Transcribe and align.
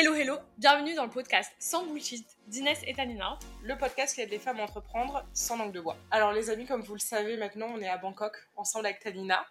Hello, 0.00 0.14
hello, 0.14 0.38
bienvenue 0.58 0.94
dans 0.94 1.06
le 1.06 1.10
podcast 1.10 1.52
Sans 1.58 1.84
Bullshit 1.84 2.24
d'Inès 2.46 2.78
et 2.86 2.94
Tanina. 2.94 3.36
Le 3.64 3.76
podcast 3.76 4.14
qui 4.14 4.20
aide 4.20 4.30
les 4.30 4.38
femmes 4.38 4.60
à 4.60 4.62
entreprendre 4.62 5.26
sans 5.34 5.56
langue 5.56 5.72
de 5.72 5.80
bois. 5.80 5.96
Alors 6.12 6.32
les 6.32 6.50
amis, 6.50 6.66
comme 6.66 6.82
vous 6.82 6.94
le 6.94 7.00
savez 7.00 7.36
maintenant, 7.36 7.66
on 7.74 7.80
est 7.80 7.88
à 7.88 7.98
Bangkok 7.98 8.36
ensemble 8.54 8.86
avec 8.86 9.00
Tanina 9.00 9.44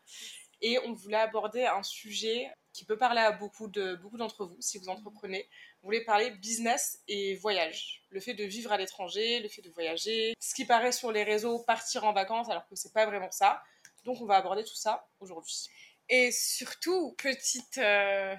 et 0.62 0.80
on 0.86 0.94
voulait 0.94 1.18
aborder 1.18 1.66
un 1.66 1.84
sujet 1.84 2.50
qui 2.72 2.86
peut 2.86 2.98
parler 2.98 3.20
à 3.20 3.34
beaucoup 3.34 3.68
de 3.68 3.96
beaucoup 3.96 4.16
d'entre 4.16 4.46
vous 4.46 4.56
si 4.62 4.78
vous 4.78 4.88
entreprenez. 4.88 5.50
On 5.84 5.88
voulait 5.88 6.06
parler 6.06 6.32
business 6.32 7.04
et 7.10 7.36
voyage, 7.36 8.06
le 8.10 8.22
fait 8.22 8.34
de 8.34 8.46
vivre 8.46 8.72
à 8.72 8.78
l'étranger, 8.78 9.42
le 9.42 9.50
fait 9.50 9.62
de 9.62 9.70
voyager, 9.70 10.34
ce 10.40 10.56
qui 10.56 10.64
paraît 10.64 10.94
sur 10.94 11.12
les 11.12 11.26
réseaux 11.26 11.60
partir 11.60 12.06
en 12.06 12.14
vacances 12.14 12.50
alors 12.50 12.66
que 12.70 12.76
c'est 12.78 12.94
pas 12.94 13.06
vraiment 13.06 13.32
ça. 13.32 13.62
Donc 14.06 14.22
on 14.22 14.26
va 14.26 14.38
aborder 14.38 14.64
tout 14.64 14.78
ça 14.78 15.10
aujourd'hui. 15.20 15.68
Et 16.08 16.32
surtout, 16.32 17.16
petite 17.18 17.80
euh, 17.80 18.34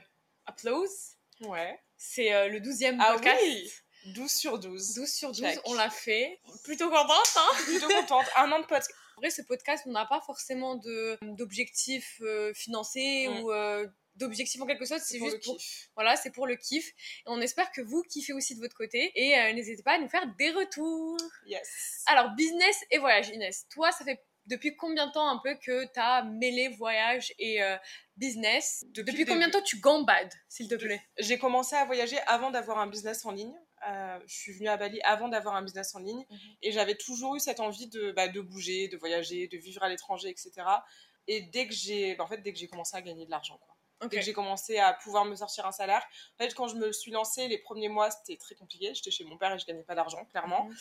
applause, 0.46 1.18
Ouais. 1.42 1.78
C'est 1.98 2.32
euh, 2.32 2.48
le 2.48 2.60
12e 2.60 2.96
Ah 3.00 3.12
podcast. 3.12 3.40
oui 3.42 3.70
12 4.14 4.30
sur 4.30 4.58
12. 4.58 4.94
12 4.94 5.08
sur 5.12 5.28
12, 5.32 5.40
Check. 5.40 5.60
on 5.64 5.74
l'a 5.74 5.90
fait. 5.90 6.40
Plutôt 6.64 6.88
contente, 6.88 7.08
hein 7.36 7.48
Plutôt 7.66 7.88
contente. 7.88 8.26
Un 8.36 8.50
an 8.52 8.60
de 8.60 8.64
podcast. 8.64 8.90
En 9.16 9.20
vrai, 9.20 9.30
ce 9.30 9.42
podcast, 9.42 9.82
on 9.86 9.90
n'a 9.90 10.06
pas 10.06 10.20
forcément 10.24 10.76
de- 10.76 11.18
d'objectifs 11.22 12.18
euh, 12.22 12.54
financiers 12.54 13.28
Mm. 13.28 13.40
ou 13.42 13.50
euh, 13.52 13.86
d'objectifs 14.14 14.60
en 14.62 14.66
quelque 14.66 14.84
sorte. 14.86 15.02
C'est 15.02 15.18
pour 15.18 15.26
le 15.26 15.32
juste 15.34 15.44
pour, 15.44 15.56
kiff. 15.58 15.88
voilà, 15.96 16.16
c'est 16.16 16.30
pour 16.30 16.46
le 16.46 16.56
kiff. 16.56 16.86
Et 16.88 16.92
on 17.26 17.40
espère 17.40 17.70
que 17.72 17.80
vous 17.82 18.02
kiffez 18.04 18.32
aussi 18.32 18.54
de 18.54 18.60
votre 18.60 18.76
côté. 18.76 19.10
Et 19.16 19.36
euh, 19.38 19.52
n'hésitez 19.52 19.82
pas 19.82 19.92
à 19.94 19.98
nous 19.98 20.08
faire 20.08 20.24
des 20.38 20.50
retours. 20.52 21.18
Yes. 21.46 22.02
Alors, 22.06 22.30
business 22.36 22.76
et 22.92 22.98
voyage, 22.98 23.28
Inès. 23.30 23.66
Toi, 23.70 23.90
ça 23.92 24.04
fait 24.04 24.20
depuis 24.48 24.76
combien 24.76 25.06
de 25.06 25.12
temps 25.12 25.28
un 25.28 25.38
peu 25.38 25.54
que 25.54 25.84
tu 25.84 26.00
as 26.00 26.24
mêlé 26.24 26.68
voyage 26.68 27.32
et 27.38 27.62
euh, 27.62 27.76
business? 28.16 28.84
Depuis 28.88 29.24
combien 29.24 29.46
de 29.48 29.52
temps 29.52 29.62
tu 29.62 29.78
gambades, 29.78 30.32
s'il 30.48 30.68
te 30.68 30.74
plaît? 30.74 31.02
J'ai 31.18 31.38
commencé 31.38 31.76
à 31.76 31.84
voyager 31.84 32.18
avant 32.26 32.50
d'avoir 32.50 32.78
un 32.78 32.86
business 32.86 33.24
en 33.24 33.30
ligne. 33.32 33.54
Euh, 33.88 34.18
je 34.26 34.34
suis 34.34 34.52
venue 34.54 34.68
à 34.68 34.76
Bali 34.76 35.00
avant 35.04 35.28
d'avoir 35.28 35.54
un 35.54 35.62
business 35.62 35.94
en 35.94 36.00
ligne 36.00 36.24
Mhm. 36.28 36.38
et 36.62 36.72
j'avais 36.72 36.96
toujours 36.96 37.36
eu 37.36 37.40
cette 37.40 37.60
envie 37.60 37.86
de, 37.88 38.10
bah, 38.12 38.26
de 38.26 38.40
bouger, 38.40 38.88
de 38.88 38.96
voyager, 38.96 39.46
de 39.46 39.56
vivre 39.56 39.82
à 39.84 39.88
l'étranger, 39.88 40.28
etc. 40.30 40.50
Et 41.28 41.42
dès 41.42 41.68
que 41.68 41.74
j'ai, 41.74 42.16
bah, 42.16 42.24
en 42.24 42.26
fait, 42.26 42.38
dès 42.38 42.52
que 42.52 42.58
j'ai 42.58 42.66
commencé 42.68 42.96
à 42.96 43.02
gagner 43.02 43.24
de 43.26 43.30
l'argent, 43.30 43.58
quoi. 43.58 43.76
Dès 44.08 44.18
que 44.18 44.22
j'ai 44.22 44.32
commencé 44.32 44.78
à 44.78 44.92
pouvoir 44.94 45.24
me 45.24 45.34
sortir 45.34 45.66
un 45.66 45.72
salaire. 45.72 46.04
En 46.38 46.44
fait, 46.44 46.54
quand 46.54 46.68
je 46.68 46.76
me 46.76 46.92
suis 46.92 47.10
lancée, 47.10 47.48
les 47.48 47.58
premiers 47.58 47.88
mois, 47.88 48.10
c'était 48.12 48.36
très 48.36 48.54
compliqué. 48.54 48.94
J'étais 48.94 49.10
chez 49.10 49.24
mon 49.24 49.36
père 49.36 49.52
et 49.52 49.58
je 49.58 49.66
gagnais 49.66 49.82
pas 49.82 49.96
d'argent, 49.96 50.24
clairement. 50.26 50.64
Mhm. 50.66 50.76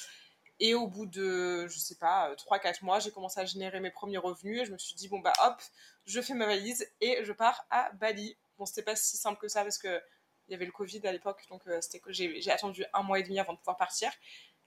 Et 0.60 0.74
au 0.74 0.88
bout 0.88 1.06
de, 1.06 1.68
je 1.68 1.78
sais 1.80 1.96
pas, 1.96 2.36
3-4 2.36 2.84
mois, 2.84 3.00
j'ai 3.00 3.12
commencé 3.12 3.40
à 3.40 3.46
générer 3.46 3.80
mes 3.80 3.92
premiers 3.92 4.18
revenus 4.18 4.62
et 4.62 4.66
je 4.66 4.72
me 4.72 4.78
suis 4.78 4.96
dit, 4.96 5.08
bon, 5.08 5.20
bah 5.20 5.34
hop, 5.44 5.62
je 6.06 6.20
fais 6.22 6.34
ma 6.34 6.46
valise 6.48 6.88
et 7.02 7.24
je 7.24 7.32
pars 7.34 7.66
à 7.70 7.92
Bali. 7.94 8.38
Bon, 8.58 8.66
c'était 8.66 8.82
pas 8.84 8.96
si 8.96 9.18
simple 9.18 9.40
que 9.40 9.48
ça 9.48 9.64
parce 9.64 9.78
que 9.78 10.02
il 10.48 10.54
y 10.54 10.56
avait 10.56 10.66
le 10.66 10.72
Covid 10.72 11.06
à 11.06 11.12
l'époque, 11.12 11.46
donc 11.50 11.68
euh, 11.68 11.80
j'ai 12.10 12.52
attendu 12.52 12.86
un 12.94 13.04
mois 13.04 13.20
et 13.20 13.24
demi 13.24 13.38
avant 13.40 13.54
de 13.54 13.58
pouvoir 13.60 13.78
partir. 13.78 14.12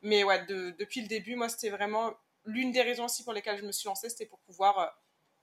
Mais 0.03 0.25
ouais, 0.25 0.45
de- 0.47 0.71
depuis 0.79 1.01
le 1.03 1.09
début, 1.09 1.37
moi, 1.37 1.49
c'était 1.49 1.71
vraiment 1.71 2.15
l'une 2.45 2.71
des 2.73 2.83
raisons 2.83 3.07
aussi 3.07 3.25
pour 3.25 3.33
lesquelles 3.33 3.59
je 3.59 3.65
me 3.67 3.73
suis 3.73 3.87
lancée, 3.89 4.09
c'était 4.11 4.27
pour 4.27 4.41
pouvoir 4.41 4.79
euh, 4.79 4.87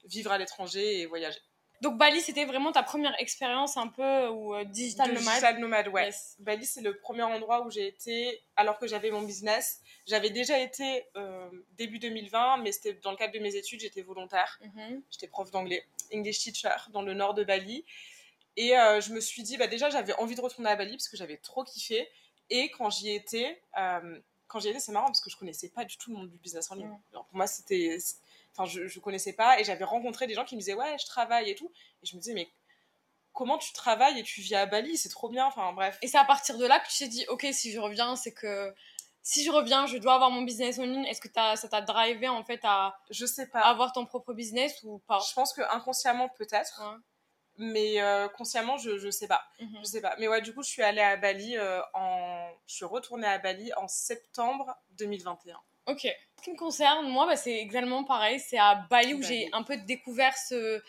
vivre 0.06 0.31
à 0.31 0.38
l'étranger 0.38 1.02
et 1.02 1.06
voyager. 1.08 1.40
Donc, 1.81 1.97
Bali, 1.97 2.22
c'était 2.22 2.45
vraiment 2.45 2.72
ta 2.72 2.83
première 2.83 3.14
expérience 3.20 3.78
un 3.78 3.88
peu 3.88 4.28
ou 4.28 4.56
euh, 4.56 4.64
digital 4.64 5.09
De 5.09 5.14
nomade? 5.14 5.33
Digital 5.33 5.59
nomade, 5.59 5.88
ouais. 5.89 6.06
Yes. 6.06 6.36
Bali, 6.39 6.66
c'est 6.66 6.81
le 6.81 6.97
premier 6.97 7.23
endroit 7.23 7.66
où 7.66 7.69
j'ai 7.69 7.88
été 7.88 8.42
alors 8.56 8.80
que 8.80 8.88
j'avais 8.88 9.11
mon 9.11 9.22
business. 9.22 9.81
J'avais 10.08 10.30
déjà 10.30 10.58
été 10.59 11.06
euh, 11.16 11.50
début 11.78 12.00
2020, 12.00 12.58
mais 12.58 12.72
c'était 12.72 12.94
dans 12.95 13.11
le 13.11 13.17
cadre 13.17 13.34
de 13.34 13.39
mes 13.39 13.56
études, 13.56 13.81
j'étais 13.81 14.02
volontaire. 14.02 14.59
Mhm. 14.61 15.03
J'étais 15.11 15.28
prof 15.28 15.52
d'anglais, 15.52 15.86
English 16.14 16.39
teacher, 16.39 16.75
dans 16.92 17.02
le 17.02 17.14
nord 17.14 17.34
de 17.34 17.44
Bali. 17.44 17.86
Et 18.58 18.75
euh, 18.75 19.00
je 19.00 19.14
me 19.14 19.22
suis 19.22 19.44
dit, 19.44 19.56
bah, 19.56 19.67
déjà, 19.67 19.89
j'avais 19.89 20.14
envie 20.14 20.36
de 20.36 20.41
retourner 20.41 20.69
à 20.69 20.75
Bali 20.75 20.91
parce 20.91 21.08
que 21.08 21.16
j'avais 21.16 21.38
trop 21.38 21.64
kiffé. 21.64 22.09
Et 22.50 22.72
quand 22.72 22.89
j'y 22.89 23.12
étais, 23.12 23.62
euh, 23.78 24.19
quand 24.47 24.59
j'y 24.59 24.69
étais, 24.69 24.80
c'est 24.80 24.91
marrant 24.91 25.08
parce 25.08 25.22
que 25.22 25.30
je 25.30 25.38
connaissais 25.38 25.69
pas 25.69 25.86
du 25.86 25.95
tout 25.97 26.12
le 26.12 26.17
monde 26.17 26.30
du 26.30 26.38
business 26.38 26.72
en 26.72 26.75
ligne. 26.75 26.88
Mm. 26.88 27.00
Alors, 27.12 27.25
pour 27.25 27.38
moi, 27.38 27.47
c'était. 27.47 27.97
Enfin, 28.58 28.69
je, 28.69 28.88
je 28.88 29.00
connaissais 29.00 29.34
pas 29.34 29.59
et 29.59 29.63
j'avais 29.63 29.84
rencontré 29.84 30.25
des 30.28 30.34
gens 30.34 30.45
qui 30.45 30.56
me 30.56 30.62
disaient, 30.62 30.73
ouais, 30.73 30.97
je 31.00 31.06
travaille 31.06 31.50
et 31.50 31.56
tout. 31.56 31.72
Et 32.01 32.06
je 32.06 32.16
me 32.16 32.22
disais, 32.22 32.34
mais 32.34 32.50
comment 33.34 33.57
tu 33.57 33.72
travailles 33.73 34.19
et 34.19 34.23
tu 34.23 34.41
vis 34.41 34.56
à 34.56 34.66
Bali? 34.66 34.97
C'est 34.97 35.09
trop 35.09 35.29
bien. 35.29 35.45
Enfin, 35.45 35.72
bref. 35.73 35.97
Et 36.01 36.07
c'est 36.07 36.18
à 36.18 36.25
partir 36.25 36.57
de 36.57 36.66
là 36.66 36.79
que 36.79 36.88
tu 36.90 36.97
t'es 36.97 37.07
dit, 37.07 37.25
ok, 37.29 37.45
si 37.51 37.72
je 37.72 37.79
reviens, 37.79 38.16
c'est 38.16 38.34
que 38.34 38.73
si 39.22 39.44
je 39.44 39.51
reviens, 39.51 39.85
je 39.88 39.97
dois 39.97 40.16
avoir 40.16 40.31
mon 40.31 40.41
business 40.41 40.79
en 40.79 40.84
ligne. 40.84 41.06
Est-ce 41.06 41.22
que 41.22 41.28
ça 41.34 41.68
t'a 41.69 41.81
drivé 41.81 42.29
en 42.29 42.44
fait 42.44 42.62
à 42.63 42.97
Je 43.09 43.25
sais 43.25 43.47
pas. 43.47 43.59
avoir 43.59 43.91
ton 43.91 44.06
propre 44.06 44.34
business 44.34 44.79
ou 44.84 45.00
pas? 45.00 45.19
Je 45.19 45.34
pense 45.34 45.53
que 45.53 45.62
inconsciemment, 45.69 46.29
peut-être. 46.29 46.81
Ouais. 46.81 46.97
Mais 47.57 48.01
euh, 48.01 48.28
consciemment, 48.29 48.78
je, 48.78 48.97
je 48.97 49.09
sais 49.09 49.28
pas. 49.28 49.44
Mhm. 49.59 49.79
Je 49.81 49.84
sais 49.84 50.01
pas. 50.01 50.16
Mais 50.19 50.28
ouais, 50.28 50.41
du 50.41 50.53
coup, 50.53 50.63
je 50.63 50.69
suis 50.69 50.81
allée 50.81 51.01
à 51.01 51.18
Bali 51.18 51.57
euh, 51.57 51.81
en. 51.94 52.50
Je 52.68 52.75
suis 52.75 52.85
retournée 52.85 53.28
à 53.28 53.38
Bali 53.38 53.72
en 53.75 53.88
septembre 53.88 54.74
2021. 54.91 55.59
Ok. 55.88 56.02
Ce 56.38 56.44
qui 56.44 56.52
me 56.52 56.58
concerne, 56.58 57.08
moi, 57.09 57.25
bah, 57.25 57.36
c'est 57.36 57.58
exactement 57.58 58.03
pareil. 58.03 58.40
C'est 58.40 58.58
à 58.59 58.75
Bali 58.90 59.14
où 59.14 59.22
j'ai 59.24 59.50
un 59.53 59.64
peu 59.64 59.78
découvert 59.78 60.38
ce. 60.38 60.56
euh, 60.56 60.81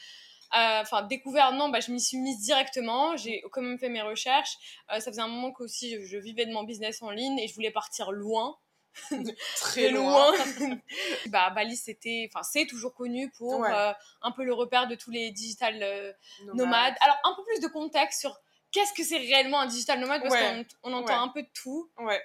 Enfin, 0.52 1.02
découvert, 1.02 1.52
non, 1.52 1.68
bah, 1.68 1.80
je 1.80 1.90
m'y 1.92 2.00
suis 2.00 2.18
mise 2.18 2.40
directement. 2.40 3.16
J'ai 3.16 3.42
quand 3.52 3.62
même 3.62 3.78
fait 3.78 3.88
mes 3.88 4.02
recherches. 4.02 4.56
Euh, 4.92 5.00
ça 5.00 5.10
faisait 5.10 5.22
un 5.22 5.28
moment 5.28 5.52
qu'aussi 5.52 5.90
je, 5.94 6.04
je 6.04 6.18
vivais 6.18 6.46
de 6.46 6.52
mon 6.52 6.64
business 6.64 7.00
en 7.02 7.10
ligne 7.10 7.38
et 7.38 7.48
je 7.48 7.54
voulais 7.54 7.70
partir 7.70 8.10
loin. 8.12 8.56
Très 9.56 9.90
loin. 9.90 10.32
bah, 11.26 11.50
Bali, 11.50 11.76
c'était. 11.76 12.28
Enfin, 12.32 12.42
c'est 12.42 12.66
toujours 12.66 12.94
connu 12.94 13.30
pour 13.38 13.60
Ouais. 13.60 13.70
euh, 13.72 13.92
un 14.22 14.32
peu 14.32 14.44
le 14.44 14.52
repère 14.54 14.86
de 14.88 14.94
tous 14.96 15.10
les 15.10 15.30
digital 15.30 15.78
euh, 15.82 16.12
Nomade. 16.44 16.56
nomades. 16.56 16.94
Alors, 17.00 17.16
un 17.24 17.34
peu 17.36 17.44
plus 17.44 17.60
de 17.60 17.68
contexte 17.68 18.20
sur 18.20 18.36
qu'est-ce 18.72 18.92
que 18.92 19.04
c'est 19.04 19.18
réellement 19.18 19.60
un 19.60 19.66
digital 19.66 20.00
nomade 20.00 20.22
parce 20.22 20.34
Ouais. 20.34 20.66
qu'on 20.82 20.90
on 20.90 20.94
entend 20.94 21.12
Ouais. 21.14 21.18
un 21.20 21.28
peu 21.28 21.42
de 21.42 21.50
tout. 21.54 21.90
Ouais. 21.98 22.20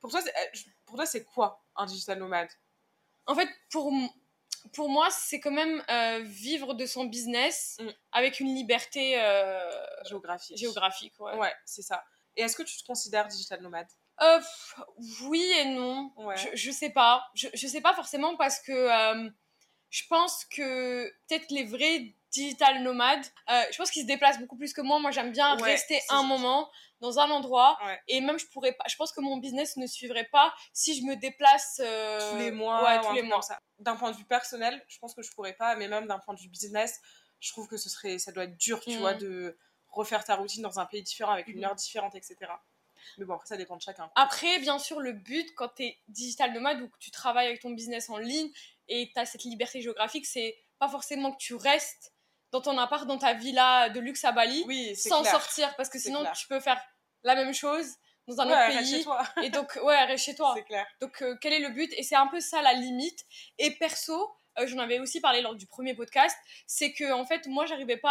Pour 0.00 0.10
toi, 0.10 0.20
pour 0.92 0.98
toi, 0.98 1.06
c'est 1.06 1.24
quoi 1.24 1.64
un 1.74 1.86
digital 1.86 2.18
nomade? 2.18 2.50
En 3.24 3.34
fait, 3.34 3.48
pour, 3.70 3.90
pour 4.74 4.90
moi, 4.90 5.08
c'est 5.10 5.40
quand 5.40 5.50
même 5.50 5.82
euh, 5.88 6.20
vivre 6.20 6.74
de 6.74 6.84
son 6.84 7.06
business 7.06 7.78
Mm. 7.80 7.88
avec 8.12 8.40
une 8.40 8.54
liberté 8.54 9.18
euh, 9.18 9.58
géographique 10.04 10.58
géographique. 10.58 11.14
Ouais. 11.18 11.34
Ouais, 11.38 11.54
c'est 11.64 11.80
ça. 11.80 12.04
Et 12.36 12.42
est-ce 12.42 12.54
que 12.56 12.62
tu 12.62 12.76
te 12.76 12.84
considères 12.86 13.26
digital 13.26 13.62
nomade? 13.62 13.88
Euh, 14.20 14.38
oui 15.22 15.40
et 15.60 15.64
non. 15.64 16.12
Ouais. 16.16 16.36
Je, 16.36 16.48
je 16.52 16.70
sais 16.70 16.90
pas. 16.90 17.24
Je, 17.34 17.48
je 17.54 17.66
sais 17.66 17.80
pas 17.80 17.94
forcément 17.94 18.36
parce 18.36 18.60
que 18.60 18.72
euh, 18.72 19.30
je 19.88 20.02
pense 20.10 20.44
que 20.44 21.08
peut-être 21.26 21.50
les 21.50 21.64
vrais 21.64 22.14
digital 22.32 22.82
nomades, 22.82 23.24
euh, 23.50 23.62
je 23.70 23.76
pense 23.76 23.90
qu'ils 23.90 24.02
se 24.02 24.06
déplacent 24.06 24.38
beaucoup 24.40 24.56
plus 24.56 24.72
que 24.72 24.80
moi. 24.80 24.98
Moi, 24.98 25.10
j'aime 25.10 25.32
bien 25.32 25.54
Ouais, 25.56 25.62
rester 25.72 26.00
un 26.08 26.22
moment 26.22 26.70
dans 27.00 27.18
un 27.18 27.30
endroit 27.30 27.78
Ouais. 27.84 28.00
et 28.08 28.20
même 28.20 28.38
je 28.38 28.46
pourrais 28.46 28.72
pas. 28.72 28.84
Je 28.88 28.96
pense 28.96 29.12
que 29.12 29.20
mon 29.20 29.36
business 29.38 29.76
ne 29.76 29.86
suivrait 29.86 30.28
pas 30.32 30.54
si 30.72 30.98
je 30.98 31.04
me 31.04 31.16
déplace 31.16 31.80
euh, 31.84 32.30
tous 32.30 32.36
les 32.36 32.50
mois 32.50 32.82
Ouais, 32.84 32.98
ou 32.98 33.08
tous 33.08 33.14
les 33.14 33.22
mois. 33.22 33.40
D'un 33.78 33.96
point 33.96 34.10
de 34.12 34.16
vue 34.16 34.24
personnel, 34.24 34.84
je 34.88 34.98
pense 34.98 35.14
que 35.14 35.22
je 35.22 35.30
pourrais 35.32 35.54
pas, 35.54 35.76
mais 35.76 35.88
même 35.88 36.06
d'un 36.06 36.18
point 36.18 36.34
de 36.34 36.40
vue 36.40 36.48
business, 36.48 37.00
je 37.40 37.50
trouve 37.50 37.66
que 37.68 37.76
ce 37.76 37.88
serait, 37.88 38.18
ça 38.18 38.30
doit 38.32 38.44
être 38.44 38.56
dur, 38.56 38.80
tu 38.80 38.90
Mm. 38.90 38.98
vois, 38.98 39.14
de 39.14 39.58
refaire 39.88 40.24
ta 40.24 40.36
routine 40.36 40.62
dans 40.62 40.78
un 40.80 40.86
pays 40.86 41.02
différent 41.02 41.32
avec 41.32 41.48
une 41.48 41.58
Mhm. 41.58 41.64
heure 41.64 41.74
différente, 41.74 42.14
etc. 42.14 42.36
Mais 43.18 43.24
bon, 43.26 43.34
après, 43.34 43.48
ça 43.48 43.56
dépend 43.56 43.76
de 43.76 43.82
chacun. 43.82 44.10
Après, 44.14 44.58
bien 44.60 44.78
sûr, 44.78 45.00
le 45.00 45.12
but 45.12 45.52
quand 45.56 45.68
tu 45.76 45.82
es 45.84 45.98
digital 46.08 46.52
nomade 46.54 46.80
ou 46.80 46.88
que 46.88 46.98
tu 46.98 47.10
travailles 47.10 47.48
avec 47.48 47.60
ton 47.60 47.70
business 47.70 48.08
en 48.08 48.16
ligne 48.16 48.50
et 48.88 49.10
tu 49.12 49.20
as 49.20 49.26
cette 49.26 49.42
liberté 49.44 49.82
géographique, 49.82 50.24
c'est 50.24 50.56
pas 50.78 50.88
forcément 50.88 51.32
que 51.32 51.38
tu 51.38 51.54
restes 51.54 52.12
dans 52.52 52.60
ton 52.60 52.76
appart, 52.78 53.06
dans 53.06 53.18
ta 53.18 53.32
villa 53.32 53.88
de 53.88 53.98
luxe 54.00 54.24
à 54.24 54.32
Bali, 54.32 54.62
Oui, 54.66 54.94
sans 54.94 55.22
clair. 55.22 55.32
sortir, 55.32 55.74
parce 55.76 55.88
que 55.88 55.98
sinon 55.98 56.20
clair. 56.20 56.32
tu 56.34 56.46
peux 56.46 56.60
faire 56.60 56.80
la 57.24 57.34
même 57.34 57.52
chose 57.54 57.86
dans 58.28 58.40
un 58.40 58.46
Ouais, 58.46 58.52
autre 58.52 58.76
reste 58.76 58.88
chez 58.90 58.94
pays. 58.96 59.04
toi. 59.04 59.22
Et 59.42 59.50
donc, 59.50 59.78
ouais, 59.82 60.04
reste 60.04 60.24
chez 60.24 60.34
toi. 60.34 60.52
c'est 60.56 60.64
clair. 60.64 60.86
Donc, 61.00 61.20
euh, 61.22 61.36
quel 61.40 61.52
est 61.52 61.58
le 61.60 61.70
but? 61.70 61.92
Et 61.96 62.02
c'est 62.02 62.14
un 62.16 62.26
peu 62.28 62.40
ça 62.40 62.62
la 62.62 62.72
limite. 62.74 63.24
Et 63.58 63.70
perso, 63.72 64.32
euh, 64.58 64.66
j'en 64.66 64.78
avais 64.78 65.00
aussi 65.00 65.20
parlé 65.20 65.40
lors 65.40 65.54
du 65.54 65.66
premier 65.66 65.94
podcast, 65.94 66.36
c'est 66.66 66.92
que 66.92 67.10
en 67.12 67.24
fait, 67.24 67.46
moi, 67.46 67.66
j'arrivais 67.66 67.96
pas 67.96 68.10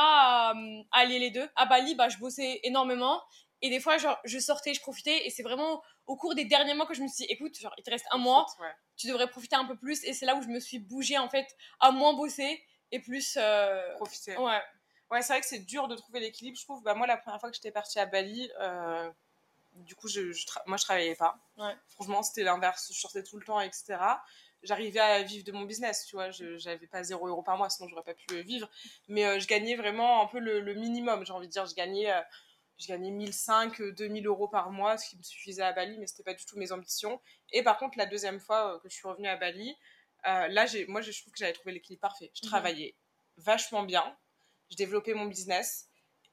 à, 0.50 0.53
euh, 0.56 0.81
à 0.91 1.00
allier 1.01 1.19
les 1.19 1.30
deux. 1.31 1.47
À 1.56 1.66
Bali, 1.68 1.96
bah, 1.96 2.09
je 2.09 2.18
bossais 2.18 2.59
énormément. 2.63 3.22
Et 3.62 3.69
des 3.69 3.80
fois, 3.80 4.00
genre, 4.00 4.18
je 4.25 4.40
sortais, 4.40 4.74
je 4.74 4.81
profitais. 4.81 5.28
Et 5.28 5.30
c'est 5.30 5.44
vraiment 5.44 5.83
au 6.07 6.18
cours 6.18 6.33
des 6.33 6.45
derniers 6.45 6.74
mois 6.74 6.88
que 6.88 6.95
je 6.95 7.04
me 7.04 7.07
suis 7.07 7.25
dit, 7.27 7.31
écoute, 7.31 7.57
genre, 7.60 7.74
il 7.77 7.83
te 7.83 7.92
reste 7.92 8.06
un 8.12 8.18
mois, 8.18 8.48
Ouais. 8.60 8.74
tu 8.98 9.07
devrais 9.07 9.30
profiter 9.30 9.56
un 9.56 9.66
peu 9.66 9.77
plus. 9.77 10.04
Et 10.04 10.13
c'est 10.13 10.25
là 10.25 10.36
où 10.36 10.42
je 10.42 10.48
me 10.48 10.60
suis 10.60 10.80
bougée, 10.80 11.19
en 11.19 11.30
fait, 11.30 11.45
à 11.80 11.92
moins 11.92 12.13
bosser 12.13 12.62
et 12.92 13.00
plus. 13.00 13.38
euh, 13.38 13.96
Profiter. 13.96 14.38
Ouais. 14.38 14.62
Ouais, 15.10 15.22
c'est 15.22 15.34
vrai 15.34 15.42
que 15.42 15.48
c'est 15.48 15.60
dur 15.60 15.88
de 15.90 15.96
trouver 15.96 16.20
l'équilibre, 16.22 16.58
je 16.58 16.64
trouve. 16.64 16.82
Bah, 16.84 16.94
moi, 16.94 17.06
la 17.08 17.18
première 17.18 17.40
fois 17.40 17.50
que 17.50 17.56
j'étais 17.56 17.72
partie 17.72 18.00
à 18.00 18.06
Bali, 18.06 18.50
euh, 18.62 19.10
du 19.74 19.96
coup, 19.96 20.08
je, 20.08 20.32
je 20.32 20.46
tra- 20.46 20.64
moi, 20.68 20.78
je 20.78 20.84
travaillais 20.84 21.16
pas. 21.16 21.38
Ouais. 21.58 21.76
Franchement, 21.90 22.24
c'était 22.24 22.44
l'inverse. 22.44 22.92
Je 22.94 23.00
sortais 23.00 23.24
tout 23.24 23.38
le 23.38 23.46
temps, 23.46 23.60
etc. 23.60 24.22
J'arrivais 24.64 25.00
à 25.00 25.24
vivre 25.24 25.44
de 25.44 25.52
mon 25.52 25.64
business, 25.64 26.06
tu 26.06 26.16
vois. 26.16 26.32
Je 26.32 26.58
J'avais 26.58 26.88
pas 26.88 27.04
0 27.04 27.28
euros 27.28 27.42
par 27.44 27.58
mois, 27.58 27.70
sinon 27.70 27.90
j'aurais 27.90 28.04
pas 28.04 28.14
pu 28.14 28.26
euh, 28.36 28.42
vivre. 28.42 28.70
Mais 29.08 29.26
euh, 29.26 29.40
je 29.40 29.48
gagnais 29.48 29.76
vraiment 29.76 30.22
un 30.24 30.28
peu 30.28 30.40
le, 30.40 30.60
le 30.62 30.74
minimum, 30.76 31.26
j'ai 31.26 31.34
envie 31.34 31.48
de 31.48 31.52
dire. 31.52 31.66
Je 31.66 31.74
gagnais, 31.76 32.12
euh, 32.14 32.22
je 32.78 32.88
gagnais 32.88 33.12
1005, 33.12 33.82
euh, 33.82 33.92
2000 33.92 34.28
euros 34.28 34.48
par 34.48 34.72
mois, 34.72 34.98
ce 34.98 35.10
qui 35.10 35.18
me 35.18 35.24
suffisait 35.24 35.64
à 35.64 35.74
Bali, 35.74 35.98
mais 35.98 36.08
c'était 36.08 36.24
pas 36.24 36.34
du 36.36 36.46
tout 36.46 36.58
mes 36.58 36.72
ambitions. 36.72 37.20
Et 37.52 37.64
par 37.64 37.78
contre, 37.80 37.98
la 37.98 38.06
deuxième 38.06 38.40
fois 38.40 38.80
que 38.84 38.90
je 38.90 38.94
suis 38.96 39.08
revenue 39.08 39.28
à 39.28 39.36
Bali, 39.38 39.76
euh, 40.27 40.47
là, 40.50 40.65
j'ai- 40.65 40.85
moi, 40.88 41.01
je 41.01 41.12
trouve 41.19 41.33
que 41.33 41.39
j'avais 41.39 41.53
trouvé 41.53 41.73
l'équilibre 41.73 42.01
parfait. 42.01 42.31
Je 42.35 42.41
Mhm. 42.44 42.50
travaillais 42.50 42.95
vachement 43.38 43.83
bien, 43.83 44.18
je 44.69 44.75
développais 44.75 45.13
mon 45.13 45.25
business 45.25 45.88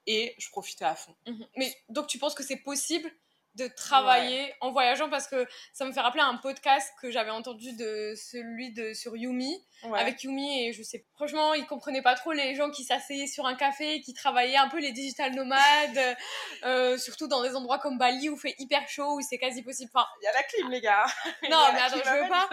et 0.07 0.35
je 0.39 0.49
profitais 0.51 0.85
à 0.85 0.95
fond. 0.97 1.15
Mhm. 1.27 1.47
Mais 1.57 1.75
donc 1.89 2.07
tu 2.07 2.19
penses 2.19 2.35
que 2.35 2.43
c'est 2.43 2.59
possible 2.63 3.11
de 3.55 3.67
travailler 3.67 4.55
en 4.61 4.71
voyageant 4.71 5.11
parce 5.11 5.27
que 5.27 5.47
ça 5.73 5.85
me 5.85 5.93
fait 5.93 6.01
rappeler 6.01 6.23
un 6.23 6.37
podcast 6.37 6.93
que 7.01 7.11
j'avais 7.11 7.31
entendu 7.31 7.73
de 7.73 8.15
celui 8.17 8.73
de 8.73 8.93
sur 8.95 9.17
Yumi 9.17 9.53
avec 9.95 10.23
Yumi 10.23 10.67
et 10.67 10.73
je 10.73 10.83
sais 10.83 11.05
franchement 11.15 11.55
il 11.55 11.67
comprenait 11.67 12.03
pas 12.03 12.15
trop 12.15 12.33
les 12.33 12.55
gens 12.55 12.71
qui 12.71 12.85
s'asseyaient 12.85 13.27
sur 13.27 13.47
un 13.47 13.55
café 13.55 14.01
qui 14.01 14.15
travaillaient 14.15 14.57
un 14.57 14.69
peu 14.69 14.79
les 14.79 14.93
digital 14.93 15.35
nomades 15.35 16.17
euh, 16.65 16.97
surtout 16.99 17.27
dans 17.27 17.43
des 17.43 17.57
endroits 17.57 17.79
comme 17.79 17.99
Bali 17.99 18.29
où 18.29 18.35
il 18.35 18.41
fait 18.41 18.55
hyper 18.59 18.89
chaud 18.89 19.17
où 19.17 19.21
c'est 19.23 19.39
quasi 19.39 19.63
possible. 19.63 19.91
Enfin 19.95 20.07
il 20.21 20.25
y 20.25 20.29
a 20.29 20.33
la 20.33 20.43
clim 20.45 20.71
les 20.71 20.81
gars. 20.81 21.07
Non 21.51 21.65
mais 21.73 21.81
attends 21.81 21.99
je 22.05 22.23
veux 22.23 22.29
pas 22.29 22.51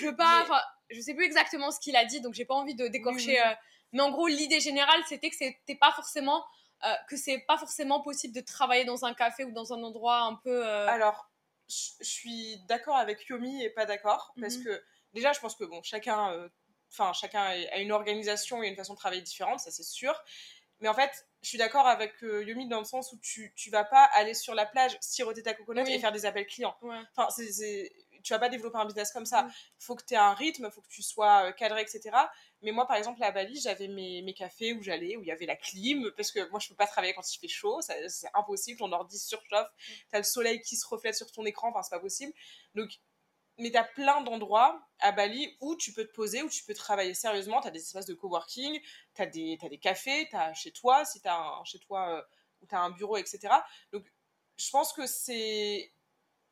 je 0.00 0.06
veux 0.06 0.16
pas 0.16 0.42
enfin 0.42 0.60
je 0.90 1.00
sais 1.00 1.14
plus 1.14 1.24
exactement 1.24 1.70
ce 1.70 1.78
qu'il 1.78 1.94
a 1.94 2.04
dit 2.04 2.20
donc 2.20 2.34
j'ai 2.34 2.44
pas 2.44 2.54
envie 2.54 2.74
de 2.74 2.88
décorcher 2.88 3.40
euh, 3.40 3.54
mais 3.92 4.00
en 4.00 4.10
gros 4.10 4.26
l'idée 4.26 4.60
générale 4.60 5.02
c'était 5.08 5.30
que 5.30 5.36
c'était 5.36 5.76
pas 5.76 5.92
forcément 5.92 6.44
euh, 6.84 6.94
que 7.08 7.16
c'est 7.16 7.38
pas 7.38 7.58
forcément 7.58 8.00
possible 8.00 8.34
de 8.34 8.40
travailler 8.40 8.84
dans 8.84 9.04
un 9.04 9.14
café 9.14 9.44
ou 9.44 9.52
dans 9.52 9.72
un 9.72 9.82
endroit 9.82 10.22
un 10.22 10.34
peu. 10.34 10.66
Euh, 10.66 10.86
Alors, 10.88 11.30
je 11.68 12.04
suis 12.04 12.58
d'accord 12.68 12.96
avec 12.96 13.26
Yomi 13.28 13.62
et 13.62 13.70
pas 13.70 13.86
d'accord 13.86 14.34
parce 14.40 14.56
mhm. 14.56 14.64
que 14.64 14.82
déjà, 15.14 15.32
je 15.32 15.40
pense 15.40 15.54
que 15.54 15.64
bon, 15.64 15.82
chacun, 15.82 16.32
euh, 16.32 16.48
enfin, 16.90 17.12
chacun 17.12 17.42
a 17.42 17.78
une 17.78 17.92
organisation 17.92 18.62
et 18.62 18.68
une 18.68 18.76
façon 18.76 18.94
de 18.94 18.98
travailler 18.98 19.22
différente, 19.22 19.60
ça 19.60 19.70
c'est 19.70 19.84
sûr. 19.84 20.20
Mais 20.80 20.88
en 20.88 20.94
fait, 20.94 21.28
je 21.42 21.48
suis 21.48 21.58
d'accord 21.58 21.86
avec 21.86 22.14
Yomi 22.22 22.66
dans 22.66 22.80
le 22.80 22.84
sens 22.84 23.12
où 23.12 23.18
tu, 23.18 23.52
tu 23.54 23.70
vas 23.70 23.84
pas 23.84 24.02
aller 24.14 24.34
sur 24.34 24.52
la 24.54 24.66
plage, 24.66 24.98
siroter 25.00 25.44
ta 25.44 25.54
coconut 25.54 25.88
et 25.88 25.98
faire 26.00 26.10
des 26.10 26.26
appels 26.26 26.46
clients. 26.46 26.76
Enfin, 26.82 27.28
c'est 27.30 27.92
tu 28.22 28.32
vas 28.32 28.38
pas 28.38 28.48
développer 28.48 28.78
un 28.78 28.84
business 28.84 29.12
comme 29.12 29.26
ça. 29.26 29.46
Il 29.48 29.84
faut 29.84 29.94
que 29.94 30.04
tu 30.04 30.14
aies 30.14 30.18
un 30.18 30.34
rythme, 30.34 30.66
il 30.66 30.72
faut 30.72 30.80
que 30.80 30.88
tu 30.88 31.02
sois 31.02 31.48
euh, 31.48 31.52
cadré, 31.52 31.82
etc. 31.82 32.16
Mais 32.62 32.72
moi, 32.72 32.86
par 32.86 32.96
exemple, 32.96 33.22
à 33.22 33.30
Bali, 33.30 33.60
j'avais 33.60 33.88
mes, 33.88 34.22
mes, 34.22 34.34
cafés 34.34 34.72
où 34.72 34.82
j'allais, 34.82 35.16
où 35.16 35.22
il 35.22 35.28
y 35.28 35.32
avait 35.32 35.46
la 35.46 35.56
clim, 35.56 36.10
parce 36.16 36.30
que 36.30 36.48
moi, 36.50 36.60
je 36.60 36.68
peux 36.68 36.74
pas 36.74 36.86
travailler 36.86 37.14
quand 37.14 37.34
il 37.34 37.38
fait 37.38 37.48
chaud, 37.48 37.80
c'est 37.80 38.28
impossible, 38.34 38.78
ton 38.78 38.92
ordi 38.92 39.18
surchauffe, 39.18 39.68
mm. 39.68 39.92
tu 40.10 40.16
as 40.16 40.18
le 40.18 40.24
soleil 40.24 40.60
qui 40.60 40.76
se 40.76 40.86
reflète 40.86 41.16
sur 41.16 41.30
ton 41.30 41.44
écran, 41.44 41.70
enfin, 41.70 41.82
c'est 41.82 41.94
pas 41.94 42.00
possible. 42.00 42.32
Donc, 42.74 42.90
mais 43.58 43.70
tu 43.70 43.76
as 43.76 43.84
plein 43.84 44.22
d'endroits 44.22 44.80
à 44.98 45.12
Bali 45.12 45.56
où 45.60 45.76
tu 45.76 45.92
peux 45.92 46.06
te 46.06 46.12
poser, 46.12 46.42
où 46.42 46.48
tu 46.48 46.64
peux 46.64 46.74
travailler 46.74 47.14
sérieusement. 47.14 47.60
Tu 47.60 47.68
as 47.68 47.70
des 47.70 47.80
espaces 47.80 48.06
de 48.06 48.14
coworking, 48.14 48.80
tu 49.14 49.22
as, 49.22 49.26
des, 49.26 49.58
as 49.62 49.68
des 49.68 49.78
cafés, 49.78 50.26
tu 50.30 50.36
as 50.36 50.54
chez 50.54 50.72
toi, 50.72 51.04
si 51.04 51.20
tu 51.20 51.28
as 51.28 51.36
un, 51.36 51.64
chez 51.64 51.78
toi 51.78 52.18
euh, 52.18 52.22
où 52.62 52.66
tu 52.66 52.74
as 52.74 52.80
un 52.80 52.90
bureau, 52.90 53.16
etc. 53.16 53.40
Donc, 53.92 54.06
je 54.56 54.70
pense 54.70 54.92
que 54.92 55.06
c'est 55.06 55.92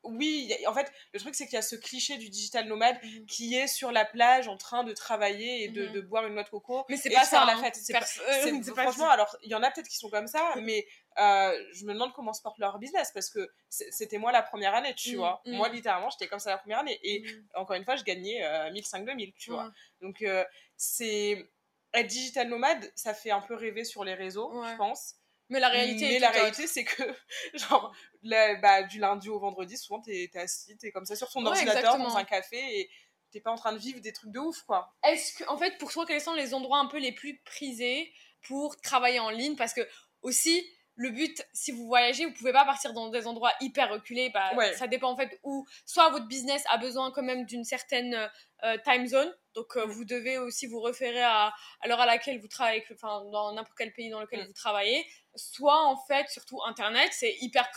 oui, 0.03 0.51
en 0.67 0.73
fait, 0.73 0.91
le 1.13 1.19
truc, 1.19 1.35
c'est 1.35 1.45
qu'il 1.45 1.55
y 1.55 1.57
a 1.57 1.61
ce 1.61 1.75
cliché 1.75 2.17
du 2.17 2.29
digital 2.29 2.67
nomade 2.67 2.97
mhm. 3.03 3.25
qui 3.27 3.55
est 3.55 3.67
sur 3.67 3.91
la 3.91 4.05
plage 4.05 4.47
en 4.47 4.57
train 4.57 4.83
de 4.83 4.93
travailler 4.93 5.63
et 5.63 5.67
de, 5.67 5.87
mhm. 5.87 6.01
boire 6.01 6.25
une 6.25 6.33
noix 6.33 6.43
de 6.43 6.49
coco. 6.49 6.85
Mais 6.89 6.97
c'est 6.97 7.11
pas 7.11 7.23
ça, 7.23 7.45
la 7.45 7.53
hein. 7.53 7.63
fête. 7.63 7.75
C'est 7.75 7.93
franchement, 8.75 9.09
alors, 9.09 9.35
il 9.43 9.51
y 9.51 9.55
en 9.55 9.63
a 9.63 9.69
peut-être 9.69 9.87
qui 9.87 9.97
sont 9.97 10.09
comme 10.09 10.27
ça, 10.27 10.55
mais 10.61 10.87
euh, 11.19 11.63
je 11.73 11.85
me 11.85 11.93
demande 11.93 12.13
comment 12.13 12.33
se 12.33 12.41
porte 12.41 12.57
leur 12.57 12.79
business 12.79 13.11
parce 13.13 13.29
que 13.29 13.47
c'était 13.69 14.17
moi 14.17 14.31
la 14.31 14.41
première 14.41 14.73
année, 14.73 14.95
tu 14.95 15.11
mhm. 15.11 15.17
vois. 15.17 15.41
Moi, 15.45 15.69
littéralement, 15.69 16.09
j'étais 16.09 16.27
comme 16.27 16.39
ça 16.39 16.49
la 16.49 16.57
première 16.57 16.79
année. 16.79 16.99
Et 17.03 17.23
encore 17.53 17.75
une 17.75 17.85
fois, 17.85 17.95
je 17.95 18.03
gagnais 18.03 18.43
euh, 18.43 18.71
1005-2000, 18.71 19.33
tu 19.35 19.51
vois. 19.51 19.71
Donc, 20.01 20.21
euh, 20.21 20.43
c'est. 20.77 21.47
Être 21.93 22.07
digital 22.07 22.47
nomade, 22.47 22.89
ça 22.95 23.13
fait 23.13 23.31
un 23.31 23.41
peu 23.41 23.53
rêver 23.53 23.83
sur 23.83 24.05
les 24.05 24.13
réseaux, 24.13 24.63
je 24.63 24.77
pense. 24.77 25.15
Mais 25.51 25.59
la 25.59 25.67
réalité, 25.67 26.07
mais 26.07 26.19
la 26.19 26.29
réalité, 26.29 26.65
c'est 26.65 26.85
que, 26.85 27.03
genre, 27.53 27.93
bah, 28.23 28.83
du 28.83 28.99
lundi 28.99 29.27
au 29.29 29.37
vendredi, 29.37 29.77
souvent, 29.77 30.01
t'es 30.01 30.31
es 30.33 30.37
assis, 30.37 30.77
t'es 30.77 30.91
comme 30.91 31.05
ça 31.05 31.15
sur 31.15 31.29
ton 31.29 31.45
ordinateur, 31.45 31.97
dans 31.97 32.15
un 32.15 32.23
café, 32.23 32.79
et 32.79 32.89
t'es 33.31 33.41
pas 33.41 33.51
en 33.51 33.57
train 33.57 33.73
de 33.73 33.77
vivre 33.77 33.99
des 33.99 34.13
trucs 34.13 34.31
de 34.31 34.39
ouf, 34.39 34.61
quoi. 34.63 34.95
Est-ce 35.03 35.33
que, 35.35 35.49
en 35.49 35.57
fait, 35.57 35.77
pour 35.77 35.91
toi, 35.91 36.05
quels 36.05 36.21
sont 36.21 36.33
les 36.33 36.53
endroits 36.53 36.79
un 36.79 36.87
peu 36.87 36.99
les 36.99 37.11
plus 37.11 37.37
prisés 37.43 38.11
pour 38.47 38.79
travailler 38.79 39.19
en 39.19 39.29
ligne? 39.29 39.57
Parce 39.57 39.73
que, 39.73 39.81
aussi, 40.21 40.65
le 40.95 41.09
but, 41.09 41.45
si 41.53 41.71
vous 41.71 41.85
voyagez, 41.87 42.25
vous 42.25 42.33
pouvez 42.33 42.53
pas 42.53 42.63
partir 42.65 42.93
dans 42.93 43.09
des 43.09 43.25
endroits 43.27 43.51
hyper 43.59 43.89
reculés. 43.89 44.29
Bah, 44.29 44.51
Ça 44.75 44.87
dépend 44.87 45.11
en 45.11 45.15
fait 45.17 45.39
où, 45.43 45.65
soit 45.85 46.09
votre 46.09 46.27
business 46.27 46.63
a 46.69 46.77
besoin 46.77 47.11
quand 47.11 47.23
même 47.23 47.45
d'une 47.45 47.63
certaine 47.63 48.29
euh, 48.63 48.77
time 48.85 49.07
zone. 49.07 49.33
Donc, 49.55 49.75
euh, 49.75 49.85
vous 49.85 50.05
devez 50.05 50.37
aussi 50.37 50.67
vous 50.67 50.79
référer 50.79 51.21
à, 51.21 51.53
à 51.81 51.87
l'heure 51.87 51.99
à 51.99 52.05
laquelle 52.05 52.39
vous 52.39 52.47
travaillez, 52.47 52.85
enfin, 52.93 53.23
dans 53.31 53.53
n'importe 53.53 53.77
quel 53.77 53.93
pays 53.93 54.09
dans 54.09 54.21
lequel 54.21 54.45
vous 54.45 54.53
travaillez. 54.53 55.05
Soit, 55.35 55.85
en 55.85 55.97
fait, 56.05 56.27
surtout 56.29 56.61
Internet, 56.63 57.11
c'est 57.11 57.35
hyper 57.41 57.69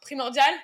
primordial. 0.00 0.54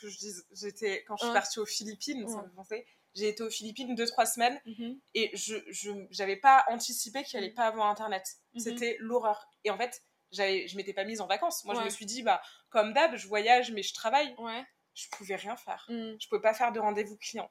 Que 0.00 0.08
je 0.08 0.18
dis, 0.18 0.32
j'étais, 0.52 1.04
quand 1.06 1.16
je 1.16 1.24
suis 1.24 1.32
partie 1.34 1.58
aux 1.60 1.66
Philippines, 1.66 2.26
ça 2.28 2.42
me 2.42 2.52
pensait, 2.54 2.86
j'ai 3.14 3.28
été 3.28 3.42
aux 3.42 3.50
Philippines 3.50 3.94
deux, 3.94 4.06
trois 4.06 4.26
semaines 4.26 4.60
mm-hmm. 4.66 4.98
et 5.14 5.30
je, 5.36 5.56
je, 5.68 5.92
j'avais 6.10 6.36
pas 6.36 6.64
anticipé 6.68 7.22
qu'il 7.22 7.38
allait 7.38 7.50
mm. 7.50 7.54
pas 7.54 7.66
avoir 7.66 7.86
Internet. 7.88 8.26
Mm-hmm. 8.54 8.60
C'était 8.60 8.96
l'horreur. 8.98 9.46
Et 9.62 9.70
en 9.70 9.78
fait, 9.78 10.02
je 10.32 10.76
m'étais 10.76 10.94
pas 10.94 11.04
mise 11.04 11.20
en 11.20 11.26
vacances. 11.26 11.64
Moi, 11.64 11.74
je 11.76 11.80
me 11.80 11.90
suis 11.90 12.06
dit, 12.06 12.22
bah, 12.22 12.42
comme 12.70 12.92
d'hab, 12.92 13.14
je 13.14 13.28
voyage, 13.28 13.70
mais 13.70 13.82
je 13.82 13.94
travaille. 13.94 14.34
Ouais. 14.38 14.64
Je 14.94 15.08
pouvais 15.10 15.36
rien 15.36 15.56
faire. 15.56 15.86
Mm. 15.88 16.14
Je 16.20 16.28
pouvais 16.28 16.42
pas 16.42 16.54
faire 16.54 16.72
de 16.72 16.80
rendez-vous 16.80 17.16
client. 17.16 17.50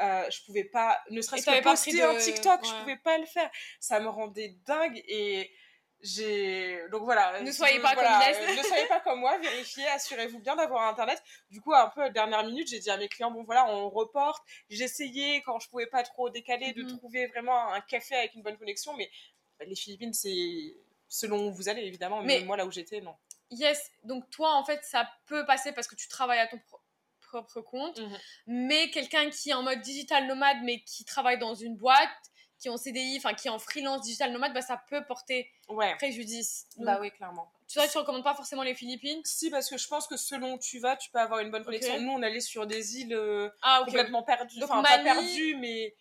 Euh, 0.00 0.30
je 0.30 0.44
pouvais 0.44 0.64
pas, 0.64 0.98
ne 1.10 1.20
serait-ce 1.20 1.44
que 1.44 1.62
poster 1.62 1.92
de... 1.92 2.02
un 2.02 2.16
TikTok, 2.16 2.64
je 2.64 2.80
pouvais 2.80 2.96
pas 2.98 3.18
le 3.18 3.26
faire. 3.26 3.50
Ça 3.80 4.00
me 4.00 4.08
rendait 4.08 4.56
dingue 4.64 5.02
et 5.06 5.52
j'ai 6.02 6.80
donc 6.90 7.02
voilà 7.02 7.40
ne 7.42 7.52
soyez 7.52 7.78
pas 7.80 7.94
comme 7.94 8.04
euh, 8.04 8.56
ne 8.56 8.62
soyez 8.62 8.86
pas 8.86 9.00
comme 9.00 9.20
moi 9.20 9.36
vérifiez 9.38 9.86
assurez-vous 9.88 10.38
bien 10.38 10.56
d'avoir 10.56 10.88
internet 10.88 11.22
du 11.50 11.60
coup 11.60 11.74
un 11.74 11.88
peu 11.88 12.08
dernière 12.10 12.44
minute 12.44 12.68
j'ai 12.68 12.78
dit 12.78 12.90
à 12.90 12.96
mes 12.96 13.08
clients 13.08 13.30
bon 13.30 13.44
voilà 13.44 13.66
on 13.68 13.90
reporte 13.90 14.42
j'essayais 14.70 15.42
quand 15.42 15.58
je 15.58 15.68
pouvais 15.68 15.86
pas 15.86 16.02
trop 16.02 16.30
décaler 16.30 16.72
de 16.72 16.84
mm. 16.84 16.98
trouver 16.98 17.26
vraiment 17.26 17.72
un 17.72 17.80
café 17.82 18.14
avec 18.14 18.34
une 18.34 18.42
bonne 18.42 18.56
connexion 18.56 18.96
mais 18.96 19.10
les 19.66 19.76
Philippines 19.76 20.14
c'est 20.14 20.74
selon 21.10 21.48
où 21.48 21.52
vous 21.52 21.68
allez 21.68 21.82
évidemment, 21.82 22.22
mais, 22.22 22.40
moi 22.40 22.56
là 22.56 22.64
où 22.64 22.70
j'étais, 22.70 23.00
non. 23.02 23.14
Yes, 23.50 23.90
donc 24.04 24.30
toi 24.30 24.54
en 24.54 24.64
fait 24.64 24.82
ça 24.84 25.10
peut 25.26 25.44
passer 25.44 25.72
parce 25.72 25.88
que 25.88 25.96
tu 25.96 26.08
travailles 26.08 26.38
à 26.38 26.46
ton 26.46 26.60
propre 27.20 27.60
compte, 27.60 28.00
mhm. 28.00 28.18
mais 28.46 28.90
quelqu'un 28.90 29.28
qui 29.28 29.50
est 29.50 29.54
en 29.54 29.62
mode 29.62 29.80
digital 29.80 30.26
nomade 30.26 30.58
mais 30.62 30.80
qui 30.80 31.04
travaille 31.04 31.38
dans 31.38 31.54
une 31.54 31.76
boîte, 31.76 32.29
qui 32.60 32.68
est 32.68 32.70
en 32.70 32.76
CDI, 32.76 33.16
enfin 33.16 33.34
qui 33.34 33.48
est 33.48 33.50
en 33.50 33.58
freelance 33.58 34.02
digital 34.02 34.32
nomade, 34.32 34.52
bah, 34.52 34.62
ça 34.62 34.80
peut 34.88 35.04
porter 35.04 35.50
préjudice. 35.96 36.66
bah 36.78 36.98
oui, 37.00 37.10
clairement. 37.10 37.50
Tu 37.66 37.78
vois, 37.78 37.88
tu 37.88 37.98
recommandes 37.98 38.24
pas 38.24 38.34
forcément 38.34 38.62
les 38.62 38.74
Philippines? 38.74 39.20
Si, 39.24 39.48
parce 39.48 39.70
que 39.70 39.78
je 39.78 39.88
pense 39.88 40.06
que 40.06 40.16
selon 40.16 40.54
où 40.54 40.58
tu 40.58 40.78
vas, 40.78 40.96
tu 40.96 41.10
peux 41.10 41.20
avoir 41.20 41.40
une 41.40 41.50
bonne 41.50 41.64
connexion. 41.64 42.00
Nous, 42.00 42.12
on 42.12 42.22
allait 42.22 42.40
sur 42.40 42.66
des 42.66 42.98
îles 42.98 43.14
euh, 43.14 43.48
ah, 43.62 43.82
complètement 43.84 44.22
perdues. 44.22 44.62
Enfin, 44.62 44.82
pas 44.82 44.98
perdues, 44.98 45.56
mais 45.56 45.94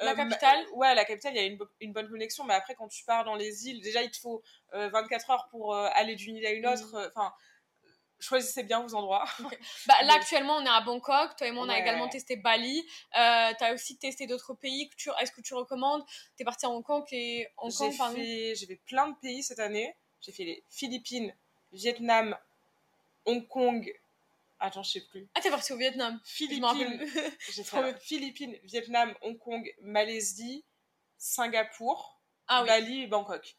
la 0.00 0.12
euh, 0.12 0.14
capitale? 0.14 0.64
Ouais, 0.74 0.94
la 0.94 1.04
capitale, 1.04 1.34
il 1.34 1.36
y 1.36 1.40
a 1.40 1.46
une, 1.46 1.58
une, 1.80 1.92
bonne 1.92 2.08
connexion, 2.08 2.44
mais 2.44 2.54
après, 2.54 2.74
quand 2.74 2.88
tu 2.88 3.04
pars 3.04 3.24
dans 3.24 3.34
les 3.34 3.68
îles, 3.68 3.80
déjà, 3.80 4.02
il 4.02 4.10
te 4.10 4.18
faut 4.18 4.42
24 4.72 5.30
euh, 5.30 5.32
heures 5.32 5.48
pour 5.50 5.74
euh, 5.74 5.88
aller 5.94 6.16
d'une 6.16 6.36
île 6.36 6.46
à 6.46 6.52
une 6.52 6.66
autre. 6.66 6.92
Mhm. 6.92 7.10
Enfin, 7.14 7.32
choisissez 8.18 8.62
bien 8.62 8.80
vos 8.80 8.94
endroits. 8.94 9.24
bah, 9.86 9.94
là, 10.04 10.14
actuellement, 10.14 10.56
on 10.56 10.64
est 10.64 10.68
à 10.68 10.80
Bangkok. 10.80 11.36
Toi 11.36 11.46
et 11.46 11.50
moi, 11.50 11.64
on 11.64 11.68
a 11.68 11.78
également 11.78 12.08
testé 12.08 12.36
Bali. 12.36 12.84
Euh, 13.18 13.52
tu 13.58 13.64
as 13.64 13.72
aussi 13.74 13.96
testé 13.96 14.26
d'autres 14.26 14.54
pays. 14.54 14.90
Est-ce 15.20 15.32
que 15.32 15.40
tu 15.40 15.54
recommandes? 15.54 16.04
Tu 16.36 16.42
es 16.42 16.44
parti 16.44 16.66
à 16.66 16.70
Hong 16.70 16.82
Kong 16.82 17.04
et 17.12 17.48
Hong 17.58 17.72
Kong 17.72 17.92
J'ai 17.92 18.54
fait, 18.54 18.66
fait 18.66 18.80
plein 18.86 19.08
de 19.08 19.16
pays 19.16 19.42
cette 19.42 19.60
année. 19.60 19.94
J'ai 20.20 20.32
fait 20.32 20.44
les 20.44 20.62
Philippines, 20.68 21.34
Vietnam, 21.72 22.36
Hong 23.26 23.46
Kong, 23.46 23.92
Attends, 24.58 24.82
je 24.82 24.92
sais 24.92 25.00
plus. 25.02 25.28
Ah, 25.34 25.40
t'es 25.40 25.50
parti 25.50 25.72
au 25.72 25.76
Vietnam. 25.76 26.18
Philippines. 26.24 27.06
J'ai 27.52 27.64
fait 27.64 28.00
Philippines, 28.00 28.56
Vietnam, 28.64 29.14
Hong 29.22 29.38
Kong, 29.38 29.70
Malaisie, 29.82 30.64
Singapour, 31.18 32.18
ah, 32.48 32.64
Bali 32.64 33.02
et 33.02 33.06
Bangkok. 33.06 33.56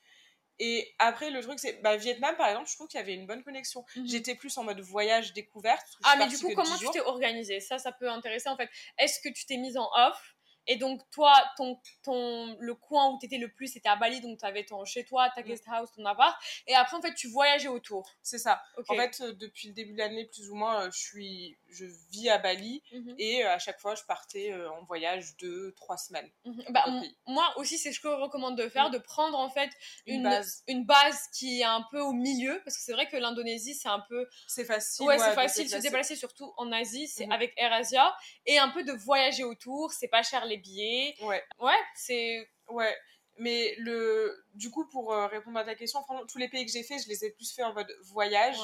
Et 0.59 0.95
après, 0.99 1.29
le 1.29 1.41
truc, 1.41 1.59
c'est, 1.59 1.81
bah, 1.81 1.97
Vietnam, 1.97 2.35
par 2.35 2.47
exemple, 2.47 2.69
je 2.69 2.75
trouve 2.75 2.87
qu'il 2.87 2.99
y 2.99 3.03
avait 3.03 3.13
une 3.13 3.27
bonne 3.27 3.43
connexion. 3.43 3.85
Mhm. 3.95 4.07
J'étais 4.07 4.35
plus 4.35 4.57
en 4.57 4.63
mode 4.63 4.79
voyage, 4.79 5.33
découverte. 5.33 5.85
Ah, 6.03 6.15
mais 6.17 6.27
du 6.27 6.37
coup, 6.37 6.51
comment 6.55 6.77
tu 6.77 6.89
t'es 6.89 7.01
organisée? 7.01 7.59
Ça, 7.59 7.77
ça 7.77 7.91
peut 7.91 8.09
intéresser, 8.09 8.49
en 8.49 8.57
fait. 8.57 8.69
Est-ce 8.97 9.19
que 9.19 9.29
tu 9.29 9.45
t'es 9.45 9.57
mise 9.57 9.77
en 9.77 9.89
off? 9.95 10.36
Et 10.67 10.75
donc, 10.75 11.01
toi, 11.11 11.33
ton, 11.55 11.79
ton, 12.03 12.57
le 12.59 12.75
coin 12.75 13.09
où 13.09 13.19
tu 13.19 13.25
étais 13.25 13.37
le 13.37 13.49
plus, 13.51 13.67
c'était 13.67 13.89
à 13.89 13.95
Bali, 13.95 14.19
donc 14.21 14.39
tu 14.39 14.45
avais 14.45 14.65
ton 14.65 14.83
chez 14.85 15.05
toi, 15.05 15.29
ta 15.33 15.41
guest 15.41 15.63
house, 15.67 15.89
ton 15.95 16.05
appart. 16.05 16.37
Et 16.67 16.75
après, 16.75 16.97
en 16.97 17.01
fait, 17.01 17.13
tu 17.13 17.29
voyageais 17.29 17.69
autour. 17.69 18.09
C'est 18.21 18.37
ça. 18.37 18.61
En 18.89 18.95
fait, 18.95 19.21
euh, 19.21 19.33
depuis 19.33 19.69
le 19.69 19.73
début 19.73 19.93
de 19.93 19.97
l'année, 19.97 20.25
plus 20.25 20.49
ou 20.49 20.55
moins, 20.55 20.83
euh, 20.83 20.91
je, 20.91 20.99
suis, 20.99 21.57
je 21.69 21.85
vis 22.11 22.29
à 22.29 22.37
Bali 22.37 22.83
mhm. 22.91 23.15
et 23.17 23.45
euh, 23.45 23.53
à 23.53 23.59
chaque 23.59 23.79
fois, 23.79 23.95
je 23.95 24.03
partais 24.03 24.53
en 24.53 24.83
voyage 24.83 25.37
de 25.37 25.73
trois 25.77 25.97
semaines. 25.97 26.29
Mhm. 26.45 26.63
bah, 26.69 26.85
moi 27.27 27.53
aussi, 27.57 27.77
c'est 27.77 27.93
ce 27.93 27.99
que 27.99 28.09
je 28.09 28.15
recommande 28.15 28.57
de 28.57 28.67
faire, 28.67 28.89
de 28.89 28.97
prendre 28.97 29.37
en 29.37 29.49
fait 29.49 29.69
une, 30.05 30.23
base. 30.23 30.63
une 30.67 30.85
base 30.85 31.27
qui 31.33 31.61
est 31.61 31.65
un 31.65 31.85
peu 31.91 32.01
au 32.01 32.11
milieu, 32.11 32.61
parce 32.65 32.77
que 32.77 32.83
c'est 32.83 32.93
vrai 32.93 33.07
que 33.07 33.15
l'Indonésie, 33.15 33.73
c'est 33.73 33.89
un 33.89 34.03
peu. 34.09 34.27
C'est 34.47 34.65
facile. 34.65 35.05
Ouais, 35.05 35.17
c'est 35.17 35.33
facile 35.33 35.65
de 35.65 35.69
se 35.69 35.77
déplacer, 35.77 36.15
surtout 36.17 36.53
en 36.57 36.71
Asie, 36.73 37.07
c'est 37.07 37.25
mhm. 37.25 37.31
avec 37.31 37.53
AirAsia. 37.57 38.13
Et 38.45 38.57
un 38.57 38.69
peu 38.69 38.83
de 38.83 38.91
voyager 38.91 39.45
autour, 39.45 39.93
c'est 39.93 40.09
pas 40.09 40.23
cher 40.23 40.45
les 40.45 40.56
billets. 40.57 41.15
Ouais. 41.21 41.43
Ouais, 41.59 41.79
c'est. 41.95 42.49
Ouais. 42.69 42.95
Mais 43.39 43.75
le, 43.77 44.35
du 44.55 44.71
coup, 44.71 44.87
pour 44.89 45.13
euh, 45.13 45.27
répondre 45.27 45.59
à 45.59 45.63
ta 45.63 45.75
question, 45.75 45.99
tous 46.27 46.37
les 46.37 46.49
pays 46.49 46.65
que 46.65 46.71
j'ai 46.71 46.83
fait, 46.83 46.97
je 46.99 47.07
les 47.07 47.23
ai 47.23 47.31
plus 47.31 47.51
fait 47.53 47.63
en 47.63 47.73
mode 47.73 47.91
voyage. 48.05 48.57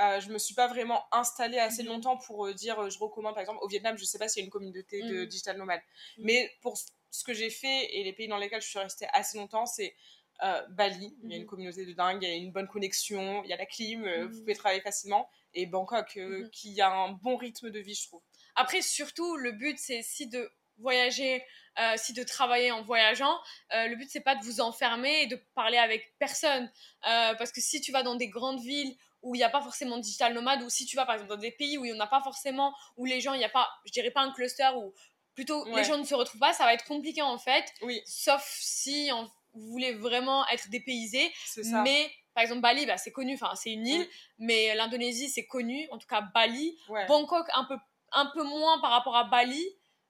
Euh, 0.00 0.20
je 0.20 0.30
me 0.30 0.38
suis 0.38 0.54
pas 0.54 0.68
vraiment 0.68 1.04
installée 1.12 1.58
assez 1.58 1.82
mhm. 1.82 1.90
longtemps 1.90 2.16
pour 2.16 2.46
euh, 2.46 2.54
dire 2.54 2.88
je 2.88 2.98
recommande 2.98 3.34
par 3.34 3.42
exemple 3.42 3.58
au 3.60 3.68
Vietnam 3.68 3.98
je 3.98 4.06
sais 4.06 4.18
pas 4.18 4.26
s'il 4.26 4.40
y 4.40 4.42
a 4.42 4.46
une 4.46 4.50
communauté 4.50 5.02
de 5.02 5.20
mhm. 5.20 5.26
digital 5.26 5.58
nomade 5.58 5.82
mhm. 6.16 6.24
mais 6.24 6.50
pour 6.62 6.78
ce 6.78 7.22
que 7.22 7.34
j'ai 7.34 7.50
fait 7.50 7.94
et 7.94 8.02
les 8.02 8.14
pays 8.14 8.26
dans 8.26 8.38
lesquels 8.38 8.62
je 8.62 8.68
suis 8.68 8.78
restée 8.78 9.06
assez 9.12 9.36
longtemps 9.36 9.66
c'est 9.66 9.94
euh, 10.42 10.60
Bali, 10.70 11.16
il 11.22 11.30
y 11.30 11.34
a 11.34 11.36
une 11.36 11.46
communauté 11.46 11.86
de 11.86 11.92
dingue, 11.92 12.22
il 12.22 12.28
y 12.28 12.32
a 12.32 12.34
une 12.34 12.50
bonne 12.50 12.66
connexion, 12.66 13.42
il 13.44 13.50
y 13.50 13.52
a 13.52 13.56
la 13.56 13.66
clim, 13.66 14.04
euh, 14.04 14.26
vous 14.26 14.40
pouvez 14.40 14.54
travailler 14.54 14.80
facilement. 14.80 15.28
Et 15.54 15.66
Bangkok, 15.66 16.16
euh, 16.16 16.48
qui 16.50 16.80
a 16.80 16.90
un 16.90 17.12
bon 17.12 17.36
rythme 17.36 17.70
de 17.70 17.78
vie, 17.78 17.94
je 17.94 18.08
trouve. 18.08 18.22
Après, 18.56 18.82
surtout, 18.82 19.36
le 19.36 19.52
but, 19.52 19.78
c'est 19.78 20.02
si 20.02 20.26
de 20.26 20.50
voyager, 20.82 21.42
euh, 21.78 21.94
si 21.96 22.12
de 22.12 22.22
travailler 22.22 22.70
en 22.72 22.82
voyageant, 22.82 23.34
euh, 23.74 23.86
le 23.86 23.96
but, 23.96 24.08
c'est 24.10 24.20
pas 24.20 24.34
de 24.34 24.44
vous 24.44 24.60
enfermer 24.60 25.22
et 25.22 25.26
de 25.26 25.36
parler 25.54 25.78
avec 25.78 26.14
personne. 26.18 26.70
Euh, 27.08 27.34
parce 27.36 27.50
que 27.52 27.60
si 27.62 27.80
tu 27.80 27.92
vas 27.92 28.02
dans 28.02 28.14
des 28.16 28.28
grandes 28.28 28.60
villes 28.60 28.94
où 29.22 29.34
il 29.34 29.38
n'y 29.38 29.44
a 29.44 29.48
pas 29.50 29.62
forcément 29.62 29.96
de 29.96 30.02
digital 30.02 30.34
nomade, 30.34 30.62
ou 30.62 30.68
si 30.68 30.84
tu 30.84 30.96
vas 30.96 31.06
par 31.06 31.14
exemple 31.14 31.30
dans 31.30 31.40
des 31.40 31.52
pays 31.52 31.78
où 31.78 31.84
il 31.84 31.92
n'y 31.92 31.96
en 31.98 32.00
a 32.04 32.06
pas 32.08 32.20
forcément, 32.22 32.74
où 32.96 33.04
les 33.06 33.20
gens, 33.20 33.32
il 33.34 33.38
n'y 33.38 33.44
a 33.44 33.48
pas, 33.48 33.70
je 33.86 33.92
dirais 33.92 34.10
pas 34.10 34.20
un 34.20 34.32
cluster, 34.32 34.68
où 34.76 34.92
plutôt 35.34 35.64
Ouais. 35.66 35.76
les 35.76 35.84
gens 35.84 35.96
ne 35.96 36.04
se 36.04 36.14
retrouvent 36.14 36.40
pas, 36.40 36.52
ça 36.52 36.64
va 36.64 36.74
être 36.74 36.84
compliqué 36.84 37.22
en 37.22 37.38
fait. 37.38 37.64
Oui, 37.82 38.02
Sauf 38.04 38.44
si 38.60 39.10
en- 39.12 39.24
vous 39.54 39.70
voulez 39.70 39.92
vraiment 39.94 40.46
être 40.48 40.68
dépaysé. 40.70 41.32
c'est 41.46 41.62
ça. 41.62 41.82
Mais 41.82 42.10
par 42.34 42.42
exemple, 42.42 42.62
Bali, 42.62 42.84
bah, 42.86 42.96
c'est 42.96 43.12
connu, 43.12 43.34
enfin, 43.34 43.54
c'est 43.54 43.70
une 43.70 43.86
île, 43.86 44.02
Mm. 44.02 44.06
mais 44.46 44.74
l'Indonésie, 44.74 45.28
c'est 45.28 45.46
connu, 45.46 45.86
en 45.92 45.98
tout 45.98 46.06
cas 46.08 46.22
Bali. 46.34 46.76
Ouais. 46.88 47.06
Bangkok, 47.06 47.46
un 47.54 47.64
peu, 47.64 47.76
un 48.12 48.26
peu 48.34 48.42
moins 48.42 48.80
par 48.80 48.90
rapport 48.90 49.16
à 49.16 49.24
Bali, 49.24 49.62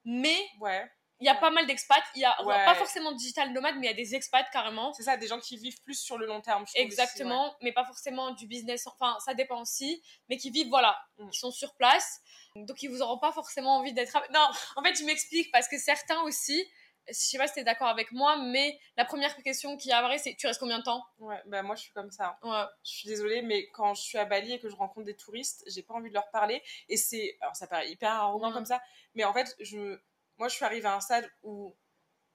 mais 0.04 0.36
Ouais. 0.60 0.90
il 1.20 1.26
y 1.26 1.28
a 1.28 1.34
Ouais. 1.34 1.40
pas 1.40 1.50
mal 1.50 1.66
d'expats. 1.66 2.02
Il 2.16 2.20
y 2.20 2.24
a 2.24 2.42
Ouais. 2.44 2.64
pas 2.64 2.74
forcément 2.74 3.12
de 3.12 3.16
digital 3.16 3.52
nomade, 3.52 3.76
mais 3.76 3.86
il 3.86 3.90
y 3.90 3.92
a 3.92 3.96
des 3.96 4.14
expats 4.14 4.48
carrément. 4.50 4.92
C'est 4.94 5.04
ça, 5.04 5.16
des 5.16 5.28
gens 5.28 5.38
qui 5.40 5.56
vivent 5.56 5.80
plus 5.82 5.94
sur 5.94 6.18
le 6.18 6.26
long 6.26 6.40
terme. 6.40 6.64
je 6.66 6.72
aussi, 6.72 6.78
Exactement, 6.82 7.54
mais 7.62 7.72
pas 7.72 7.84
forcément 7.84 8.32
du 8.32 8.46
business. 8.46 8.86
Enfin, 8.86 9.16
ça 9.24 9.34
dépend 9.34 9.60
aussi, 9.62 10.02
mais 10.28 10.36
qui 10.36 10.50
vivent, 10.50 10.68
voilà, 10.68 10.98
Mm. 11.18 11.30
qui 11.30 11.38
sont 11.38 11.50
sur 11.52 11.74
place. 11.76 12.20
Donc, 12.56 12.82
ils 12.82 12.88
vous 12.88 13.02
auront 13.02 13.18
pas 13.18 13.32
forcément 13.32 13.76
envie 13.76 13.92
d'être. 13.92 14.18
Non, 14.32 14.46
en 14.76 14.82
fait, 14.82 14.94
je 14.96 15.04
m'explique 15.04 15.50
parce 15.52 15.68
que 15.68 15.78
certains 15.78 16.20
aussi, 16.22 16.66
je 17.08 17.12
sais 17.14 17.38
pas 17.38 17.46
si 17.48 17.54
t'es 17.54 17.64
d'accord 17.64 17.88
avec 17.88 18.12
moi, 18.12 18.36
mais 18.36 18.78
la 18.96 19.04
première 19.04 19.34
question 19.42 19.76
qui 19.76 19.90
apparaît, 19.92 20.18
c'est 20.18 20.34
tu 20.36 20.46
restes 20.46 20.60
combien 20.60 20.78
de 20.78 20.84
temps? 20.84 21.04
Ouais, 21.18 21.40
bah 21.46 21.62
moi 21.62 21.74
je 21.74 21.82
suis 21.82 21.92
comme 21.92 22.10
ça. 22.10 22.38
Ouais. 22.42 22.64
Je 22.84 22.90
suis 22.90 23.08
désolée, 23.08 23.42
mais 23.42 23.68
quand 23.70 23.94
je 23.94 24.02
suis 24.02 24.18
à 24.18 24.24
Bali 24.24 24.52
et 24.52 24.58
que 24.60 24.68
je 24.68 24.76
rencontre 24.76 25.06
des 25.06 25.16
touristes, 25.16 25.64
j'ai 25.66 25.82
pas 25.82 25.94
envie 25.94 26.08
de 26.10 26.14
leur 26.14 26.30
parler. 26.30 26.62
Et 26.88 26.96
c'est. 26.96 27.36
Alors 27.40 27.56
ça 27.56 27.66
paraît 27.66 27.90
hyper 27.90 28.10
arrogant 28.10 28.50
Mm. 28.50 28.54
comme 28.54 28.66
ça, 28.66 28.80
mais 29.14 29.24
en 29.24 29.32
fait, 29.32 29.54
je... 29.60 29.98
moi 30.38 30.48
je 30.48 30.54
suis 30.54 30.64
arrivée 30.64 30.86
à 30.88 30.94
un 30.94 31.00
stade 31.00 31.28
où 31.42 31.76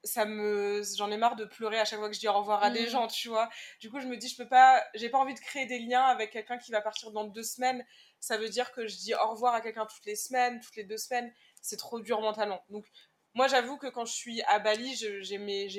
ça 0.03 0.25
me 0.25 0.83
j'en 0.95 1.09
ai 1.11 1.17
marre 1.17 1.35
de 1.35 1.43
pleurer 1.43 1.79
à 1.79 1.83
chaque 1.85 1.99
fois 1.99 2.07
que 2.07 2.15
je 2.15 2.19
dis 2.19 2.27
au 2.27 2.33
revoir 2.33 2.63
à 2.63 2.69
des 2.69 2.85
Mm. 2.85 2.89
gens 2.89 3.07
tu 3.07 3.29
vois 3.29 3.49
du 3.81 3.89
coup 3.89 3.99
je 3.99 4.05
me 4.07 4.15
dis 4.15 4.29
je 4.29 4.37
peux 4.37 4.47
pas 4.47 4.85
j'ai 4.93 5.09
pas 5.09 5.17
envie 5.17 5.33
de 5.33 5.39
créer 5.39 5.65
des 5.65 5.79
liens 5.79 6.03
avec 6.05 6.31
quelqu'un 6.31 6.57
qui 6.59 6.71
va 6.71 6.81
partir 6.81 7.11
dans 7.11 7.25
deux 7.25 7.43
semaines 7.43 7.83
ça 8.19 8.37
veut 8.37 8.47
dire 8.47 8.71
que 8.71 8.85
je 8.87 8.95
dis 8.95 9.15
au 9.15 9.27
revoir 9.31 9.55
à 9.55 9.59
quelqu'un 9.61 9.85
toutes 9.87 10.05
les 10.05 10.15
semaines 10.15 10.61
toutes 10.61 10.75
les 10.75 10.83
deux 10.83 10.97
semaines 10.97 11.33
c'est 11.61 11.77
trop 11.77 11.99
dur 11.99 12.21
mentalement 12.21 12.63
donc 12.69 12.85
moi 13.37 13.47
j'avoue 13.47 13.77
que 13.77 13.87
quand 13.95 14.05
je 14.05 14.13
suis 14.13 14.41
à 14.43 14.59
Bali 14.59 14.95
j'ai 14.95 15.37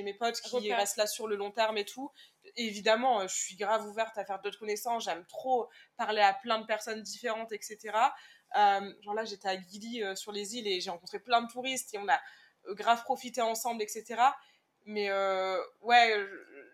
mes 0.09 0.15
potes 0.15 0.41
qui 0.41 0.73
restent 0.73 0.97
là 0.97 1.07
sur 1.07 1.27
le 1.29 1.37
long 1.37 1.51
terme 1.51 1.77
et 1.79 1.85
tout. 1.85 2.11
Évidemment 2.57 3.21
euh, 3.21 3.29
je 3.29 3.37
suis 3.37 3.57
grave 3.57 3.87
ouverte 3.87 4.17
à 4.19 4.25
faire 4.25 4.41
d'autres 4.43 4.59
connaissances. 4.59 5.05
J'aime 5.05 5.25
trop 5.27 5.69
parler 5.97 6.23
à 6.23 6.35
plein 6.35 6.59
de 6.61 6.67
personnes 6.67 7.03
différentes 7.03 7.53
etc 7.53 7.77
Euh, 8.57 8.95
genre 9.05 9.15
là 9.15 9.25
j'étais 9.27 9.49
à 9.49 9.57
Gili 9.61 10.03
euh, 10.03 10.15
sur 10.23 10.33
les 10.33 10.47
îles 10.57 10.67
et 10.67 10.81
j'ai 10.81 10.91
rencontré 10.91 11.19
plein 11.21 11.43
de 11.43 11.49
touristes 11.53 11.93
et 11.95 11.99
on 11.99 12.09
a 12.09 12.19
grave 12.83 13.03
profité 13.05 13.41
ensemble, 13.43 13.83
etc. 13.83 14.23
Mais 14.87 15.11
euh, 15.11 15.59
ouais, 15.83 16.15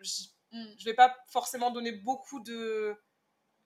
je, 0.02 0.08
je- 0.10 0.28
Mm. 0.56 0.74
je 0.78 0.84
vais 0.84 0.94
pas 0.94 1.10
forcément 1.36 1.70
donner 1.72 1.90
beaucoup 1.90 2.38
de 2.50 2.96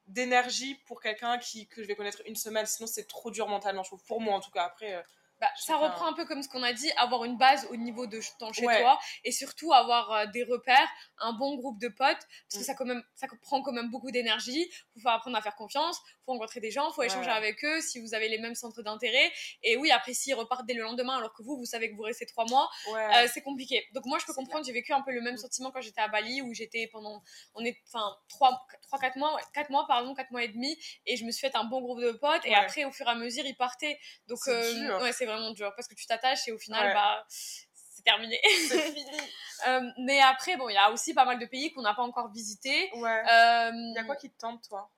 d'énergie 0.06 0.75
pour 0.87 1.00
quelqu'un 1.02 1.38
qui 1.38 1.68
que 1.68 1.82
je 1.82 1.88
vais 1.88 1.96
connaître 1.96 2.22
une 2.26 2.37
semaine. 2.37 2.66
Sinon 2.66 2.87
c'est 2.87 3.06
trop 3.06 3.30
dur 3.30 3.46
mentalement 3.48 3.82
je 3.82 3.90
trouve 3.90 4.04
pour 4.04 4.20
moi 4.20 4.34
en 4.34 4.40
tout 4.40 4.50
cas. 4.50 4.64
Après 4.64 5.04
Bah, 5.40 5.47
ça 5.57 5.76
reprend 5.76 6.07
un 6.09 6.12
peu 6.14 6.25
comme 6.25 6.42
ce 6.42 6.49
qu'on 6.49 6.62
a 6.64 6.73
dit, 6.73 6.90
avoir 6.97 7.25
une 7.25 7.37
base 7.37 7.66
au 7.71 7.76
niveau 7.76 8.07
de 8.07 8.21
ton 8.40 8.52
chez 8.52 8.66
Ouais. 8.66 8.80
toi 8.80 8.99
et 9.25 9.30
surtout 9.33 9.73
avoir 9.73 10.11
euh, 10.12 10.26
des 10.26 10.42
repères, 10.42 10.88
un 11.18 11.33
bon 11.33 11.54
groupe 11.57 11.78
de 11.80 11.88
potes 11.88 11.99
parce 12.09 12.54
que 12.54 12.59
Mm. 12.59 12.62
ça, 12.64 12.75
quand 12.75 12.85
même, 12.87 13.02
ça 13.14 13.26
prend 13.42 13.62
quand 13.62 13.73
même 13.73 13.90
beaucoup 13.90 14.11
d'énergie. 14.11 14.68
Il 14.97 15.02
faut 15.02 15.09
apprendre 15.11 15.37
à 15.37 15.42
faire 15.42 15.54
confiance, 15.54 15.97
il 16.07 16.25
faut 16.26 16.33
rencontrer 16.33 16.61
des 16.61 16.71
gens, 16.73 16.90
il 16.90 16.95
faut 16.95 17.00
Ouais. 17.02 17.07
échanger 17.07 17.30
avec 17.30 17.64
eux 17.64 17.80
si 17.80 18.00
vous 18.00 18.14
avez 18.14 18.28
les 18.28 18.38
mêmes 18.38 18.54
centres 18.57 18.83
d'intérêt. 18.83 19.30
Et 19.62 19.76
oui, 19.76 19.90
après, 19.92 20.12
s'ils 20.14 20.35
repartent 20.35 20.66
dès 20.66 20.75
le 20.75 20.83
lendemain 20.83 21.16
alors 21.18 21.33
que 21.35 21.42
vous, 21.42 21.57
vous 21.57 21.66
savez 21.66 21.90
que 21.90 21.95
vous 21.97 22.02
restez 22.02 22.26
trois 22.26 22.45
mois, 22.47 22.68
ouais 22.92 23.25
euh, 23.25 23.28
c'est 23.33 23.42
compliqué. 23.42 23.87
Donc 23.95 24.07
moi, 24.07 24.18
je 24.18 24.26
peux 24.26 24.35
comprendre, 24.35 24.64
j'ai 24.64 24.73
vécu 24.73 24.92
un 24.92 25.02
peu 25.02 25.12
le 25.12 25.21
même 25.21 25.35
Mm. 25.35 25.38
sentiment 25.38 25.71
quand 25.71 25.80
j'étais 25.80 26.00
à 26.00 26.09
Bali 26.09 26.42
où 26.42 26.52
j'étais 26.52 26.88
pendant, 26.92 27.23
on 27.54 27.64
est, 27.64 27.78
enfin, 27.87 28.16
3-4 28.28 29.16
mois, 29.18 29.35
ouais, 29.37 29.42
4 29.54 29.71
mois, 29.71 29.87
pardon, 29.87 30.14
4 30.14 30.30
mois 30.33 30.42
et 30.42 30.49
demi 30.49 30.76
et 31.07 31.16
je 31.16 31.25
me 31.25 31.30
suis 31.30 31.47
fait 31.47 31.57
un 31.57 31.64
bon 31.64 31.80
groupe 31.80 32.00
de 32.00 32.12
potes 32.12 32.45
et 32.45 32.54
après, 32.54 32.85
au 32.85 32.90
fur 32.92 33.07
et 33.07 33.11
à 33.11 33.14
mesure, 33.14 33.45
ils 33.47 33.57
partaient. 33.57 33.99
Donc, 34.26 34.38
C'est 34.42 34.50
euh, 34.52 34.99
vraiment 35.28 35.50
dur 35.52 35.73
parce 35.76 35.88
que 35.88 35.94
tu 35.94 36.06
t'attaches 36.06 36.47
et 36.49 36.52
au 36.52 36.58
final, 36.58 36.87
Ouais. 36.88 36.94
bah, 36.94 37.25
c'est 37.28 38.02
terminé. 38.04 38.40
c'est 38.68 38.92
fini 38.94 39.18
Euh, 39.66 39.80
mais 39.99 40.20
après, 40.20 40.56
bon, 40.56 40.68
il 40.68 40.75
y 40.75 40.78
a 40.78 40.90
aussi 40.92 41.14
pas 41.14 41.25
mal 41.25 41.38
de 41.38 41.47
pays 41.47 41.73
qu'on 41.73 41.82
n'a 41.82 41.94
pas 41.94 42.02
encore 42.02 42.30
visités. 42.30 42.90
ouais 42.94 43.23
Euh, 43.30 43.70
il 43.73 43.94
y 43.97 43.99
a 43.99 44.04
quoi 44.04 44.16
qui 44.16 44.30
te 44.30 44.38
tente 44.38 44.62
toi? 44.68 44.90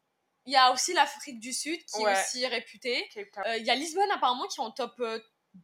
Il 0.47 0.53
y 0.53 0.57
a 0.57 0.73
aussi 0.73 0.93
l'Afrique 0.95 1.39
du 1.41 1.53
Sud 1.53 1.85
qui 1.85 2.03
Ouais. 2.03 2.13
est 2.13 2.21
aussi 2.21 2.47
réputée. 2.47 3.09
Euh, 3.47 3.57
Il 3.59 3.65
y 3.65 3.71
a 3.71 3.75
Lisbonne 3.75 4.11
apparemment 4.11 4.47
qui 4.49 4.61
est 4.61 4.65
en 4.65 4.71
top 4.71 5.01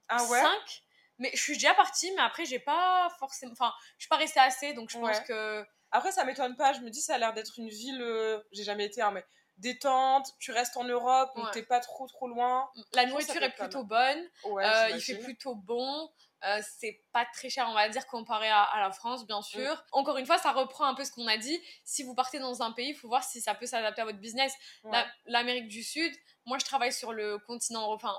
ah 0.08 0.25
ouais? 0.25 0.40
5. 0.40 0.82
Mais 1.18 1.30
je 1.35 1.40
suis 1.40 1.54
déjà 1.54 1.73
partie, 1.75 2.11
mais 2.12 2.20
après, 2.23 2.44
j'ai 2.44 2.58
pas 2.58 3.08
forcément. 3.18 3.52
Enfin, 3.52 3.73
je 3.96 4.04
suis 4.04 4.08
pas 4.08 4.16
restée 4.16 4.40
assez, 4.40 4.73
donc 4.75 4.90
je 4.90 4.99
pense 4.99 5.20
que. 5.20 5.64
après 5.92 6.12
ça 6.12 6.25
m'étonne 6.25 6.56
pas 6.56 6.73
je 6.73 6.80
me 6.80 6.90
dis 6.90 7.00
ça 7.00 7.14
a 7.14 7.18
l'air 7.18 7.32
d'être 7.32 7.58
une 7.58 7.68
ville 7.68 8.02
euh, 8.02 8.40
j'ai 8.52 8.64
jamais 8.64 8.85
été 8.87 9.00
hein, 9.00 9.12
mais 9.12 9.25
détente 9.58 10.32
tu 10.38 10.52
restes 10.52 10.76
en 10.76 10.84
Europe 10.84 11.30
donc 11.36 11.46
Ouais. 11.46 11.50
t'es 11.52 11.62
pas 11.62 11.80
trop 11.80 12.06
trop 12.06 12.28
loin 12.28 12.68
La 12.92 13.02
que 13.04 13.08
ça 13.08 13.12
nourriture 13.12 13.42
est 13.42 13.50
plutôt 13.50 13.84
bonne, 13.84 14.28
ouais 14.44 14.64
euh, 14.64 14.90
il 14.90 15.00
fait 15.00 15.16
plutôt 15.18 15.54
bon, 15.54 16.10
euh, 16.44 16.60
c'est 16.78 17.00
pas 17.12 17.25
très 17.32 17.48
cher, 17.48 17.66
on 17.70 17.75
va 17.75 17.88
dire, 17.88 18.06
comparé 18.06 18.48
à, 18.48 18.62
à 18.62 18.80
la 18.80 18.92
France, 18.92 19.22
Mm. 19.22 19.26
bien 19.26 19.42
sûr. 19.42 19.82
Encore 19.92 20.18
une 20.18 20.26
fois, 20.26 20.36
ça 20.38 20.52
reprend 20.52 20.84
un 20.84 20.94
peu 20.94 21.04
ce 21.04 21.10
qu'on 21.10 21.26
a 21.26 21.38
dit. 21.38 21.58
Si 21.84 22.02
vous 22.02 22.14
partez 22.14 22.38
dans 22.38 22.62
un 22.62 22.72
pays, 22.72 22.90
il 22.90 22.94
faut 22.94 23.08
voir 23.08 23.25
si 23.25 23.40
ça 23.40 23.54
peut 23.54 23.64
s'adapter 23.66 24.02
à 24.02 24.04
votre 24.04 24.18
business. 24.18 24.52
Ouais. 24.84 24.92
La- 24.92 25.06
L'Amérique 25.25 25.68
du 25.68 25.82
Sud, 25.82 26.12
moi, 26.44 26.58
je 26.58 26.64
travaille 26.66 26.92
sur 26.92 27.12
le 27.14 27.38
continent 27.38 27.80
européen. 27.82 28.14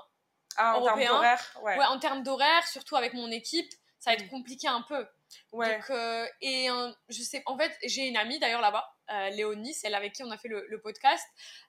ah, 0.56 0.70
en 0.76 0.82
termes 0.82 0.86
européen. 0.88 1.12
d'horaire 1.12 1.58
ouais 1.62 1.78
Ouais, 1.78 1.84
en 1.84 1.98
termes 2.00 2.22
d'horaire, 2.24 2.66
surtout 2.66 2.96
avec 2.96 3.14
mon 3.14 3.30
équipe, 3.30 3.72
ça 3.98 4.10
va 4.10 4.14
être 4.14 4.26
Mm. 4.26 4.30
compliqué 4.30 4.68
un 4.68 4.82
peu. 4.82 5.06
ouais 5.52 5.76
Donc, 5.76 5.90
euh, 5.90 6.26
et 6.40 6.70
euh, 6.70 6.90
je 7.08 7.22
sais, 7.22 7.42
en 7.46 7.56
fait, 7.58 7.76
j'ai 7.84 8.06
une 8.08 8.16
amie 8.16 8.38
d'ailleurs 8.38 8.60
là-bas, 8.60 8.88
euh, 9.10 9.28
Léonie, 9.30 9.74
celle 9.74 9.94
avec 9.94 10.14
qui 10.14 10.22
on 10.24 10.30
a 10.30 10.38
fait 10.38 10.48
le, 10.48 10.66
le 10.68 10.80
podcast, 10.80 11.26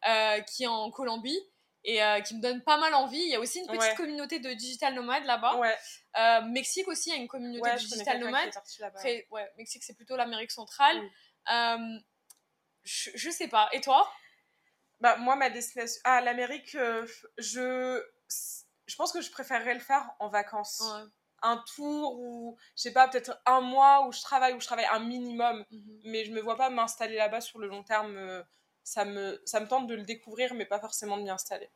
euh, 0.07 0.39
qui 0.41 0.63
est 0.63 0.67
en 0.67 0.89
Colombie 0.91 1.39
et 1.83 2.03
euh, 2.03 2.19
qui 2.21 2.35
me 2.35 2.41
donne 2.41 2.61
pas 2.63 2.77
mal 2.77 2.93
envie. 2.93 3.19
Il 3.21 3.29
y 3.29 3.35
a 3.35 3.39
aussi 3.39 3.59
une 3.59 3.67
petite 3.67 3.81
Ouais. 3.81 3.95
communauté 3.95 4.39
de 4.39 4.51
digital 4.53 4.93
nomades 4.93 5.25
là-bas. 5.25 5.55
ouais 5.57 5.75
Mexique 6.49 6.87
aussi, 6.87 7.09
il 7.09 7.13
y 7.13 7.17
a 7.17 7.21
une 7.21 7.27
communauté 7.27 7.69
de 7.71 7.77
digital 7.77 7.97
quelqu'un 8.05 8.19
qui 8.19 8.23
nomade. 8.25 8.47
est 8.47 8.51
parti 8.53 8.81
là-bas. 8.81 8.99
Après, 8.99 9.27
ouais, 9.31 9.49
Mexique, 9.57 9.83
c'est 9.83 9.95
plutôt 9.95 10.15
l'Amérique 10.15 10.51
centrale. 10.51 10.97
Oui. 10.99 11.99
Je, 12.83 13.09
je 13.15 13.29
sais 13.29 13.47
pas. 13.47 13.69
Et 13.73 13.81
toi? 13.81 14.09
Bah, 15.01 15.17
moi, 15.17 15.35
ma 15.35 15.49
destination. 15.49 15.99
Ah, 16.05 16.21
l'Amérique, 16.21 16.77
je. 17.37 18.03
Je 18.87 18.95
pense 18.95 19.11
que 19.11 19.21
je 19.21 19.29
préférerais 19.31 19.75
le 19.75 19.79
faire 19.79 20.09
en 20.19 20.29
vacances. 20.29 20.81
Un 21.41 21.63
tour 21.75 22.19
ou, 22.19 22.57
je 22.75 22.81
sais 22.83 22.93
pas, 22.93 23.07
peut-être 23.07 23.39
un 23.45 23.61
mois 23.61 24.05
où 24.07 24.11
je 24.11 24.21
travaille, 24.21 24.53
où 24.53 24.59
je 24.59 24.65
travaille 24.65 24.85
un 24.91 24.99
minimum. 24.99 25.65
Mhm. 25.71 25.99
Mais 26.05 26.25
je 26.25 26.31
me 26.31 26.41
vois 26.41 26.55
pas 26.57 26.69
m'installer 26.69 27.15
là-bas 27.15 27.41
sur 27.41 27.59
le 27.59 27.67
long 27.67 27.83
terme. 27.83 28.15
euh, 28.17 28.43
Ça 28.83 29.05
me, 29.05 29.39
ça 29.45 29.59
me 29.59 29.67
tente 29.67 29.85
de 29.87 29.95
le 29.95 30.01
découvrir, 30.03 30.53
mais 30.55 30.65
pas 30.65 30.79
forcément 30.79 31.17
de 31.17 31.21
m'y 31.23 31.29
installer. 31.29 31.69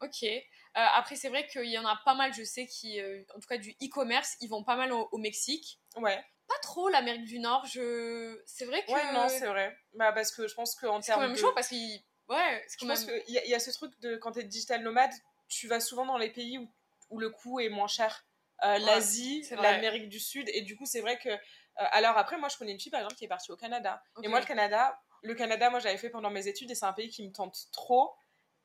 Ok. 0.00 0.22
Euh, 0.24 0.38
après, 0.74 1.16
c'est 1.16 1.28
vrai 1.28 1.46
qu'il 1.46 1.66
y 1.66 1.76
en 1.78 1.84
a 1.86 2.00
pas 2.04 2.14
mal, 2.14 2.32
je 2.32 2.42
sais, 2.42 2.66
qui, 2.66 2.98
euh, 3.00 3.22
en 3.36 3.40
tout 3.40 3.46
cas 3.46 3.58
du 3.58 3.70
e-commerce, 3.82 4.36
ils 4.40 4.48
vont 4.48 4.64
pas 4.64 4.76
mal 4.76 4.92
au, 4.92 5.08
au 5.12 5.18
Mexique. 5.18 5.78
Ouais, 5.96 6.24
Pas 6.48 6.58
trop 6.62 6.88
l'Amérique 6.88 7.24
du 7.26 7.38
Nord. 7.38 7.66
Je... 7.66 8.40
C'est 8.46 8.64
vrai 8.64 8.82
que 8.84 8.90
ouais, 8.90 9.12
non, 9.12 9.28
c'est 9.28 9.46
vrai. 9.46 9.76
Bah, 9.94 10.12
parce 10.12 10.32
que 10.32 10.48
je 10.48 10.54
pense 10.54 10.74
qu'en 10.74 11.02
c'est 11.02 11.12
quand 11.12 11.18
termes 11.18 11.22
même 11.28 11.32
de. 11.36 11.36
chaud 11.40 11.52
parce 11.54 11.68
qu'il. 11.68 12.00
Ouais, 12.28 12.64
Je 12.70 12.78
quand 12.78 12.86
pense 12.86 13.06
même. 13.06 13.22
qu'il 13.24 13.34
y, 13.34 13.48
y 13.50 13.54
a 13.54 13.60
ce 13.60 13.70
truc 13.70 13.92
de 14.00 14.16
quand 14.16 14.32
t'es 14.32 14.44
digital 14.44 14.82
nomade, 14.82 15.12
tu 15.48 15.68
vas 15.68 15.80
souvent 15.80 16.06
dans 16.06 16.16
les 16.18 16.30
pays 16.30 16.56
où, 16.56 16.66
où 17.10 17.18
le 17.20 17.28
coût 17.28 17.60
est 17.60 17.68
moins 17.68 17.88
cher. 17.88 18.24
Euh, 18.64 18.78
L'Asie, 18.78 19.44
l'Amérique 19.62 20.08
du 20.08 20.20
Sud, 20.20 20.48
et 20.52 20.62
du 20.62 20.76
coup, 20.76 20.86
c'est 20.86 21.00
vrai 21.00 21.18
que. 21.18 21.28
euh, 21.28 21.38
alors 21.76 22.16
après, 22.16 22.36
moi, 22.38 22.48
je 22.48 22.56
connais 22.56 22.72
une 22.72 22.80
fille 22.80 22.92
par 22.92 23.00
exemple 23.00 23.16
qui 23.16 23.24
est 23.24 23.28
partie 23.28 23.50
au 23.50 23.56
Canada. 23.56 24.02
Et 24.22 24.28
moi, 24.28 24.38
le 24.40 24.46
Canada, 24.46 24.98
le 25.22 25.34
Canada, 25.34 25.68
moi, 25.70 25.80
j'avais 25.80 25.96
fait 25.98 26.10
pendant 26.10 26.30
mes 26.30 26.46
études 26.46 26.70
et 26.70 26.74
c'est 26.74 26.86
un 26.86 26.92
pays 26.92 27.08
qui 27.08 27.26
me 27.26 27.32
tente 27.32 27.56
trop. 27.72 28.14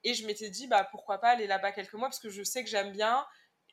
Et 0.03 0.13
je 0.13 0.25
m'étais 0.27 0.49
dit, 0.51 0.67
bah 0.67 0.87
pourquoi 0.91 1.19
pas 1.19 1.29
aller 1.29 1.47
là-bas 1.47 1.71
quelques 1.71 1.93
mois 1.93 2.07
parce 2.09 2.19
que 2.19 2.29
je 2.29 2.43
sais 2.43 2.63
que 2.63 2.69
j'aime 2.69 2.91
bien. 2.91 3.25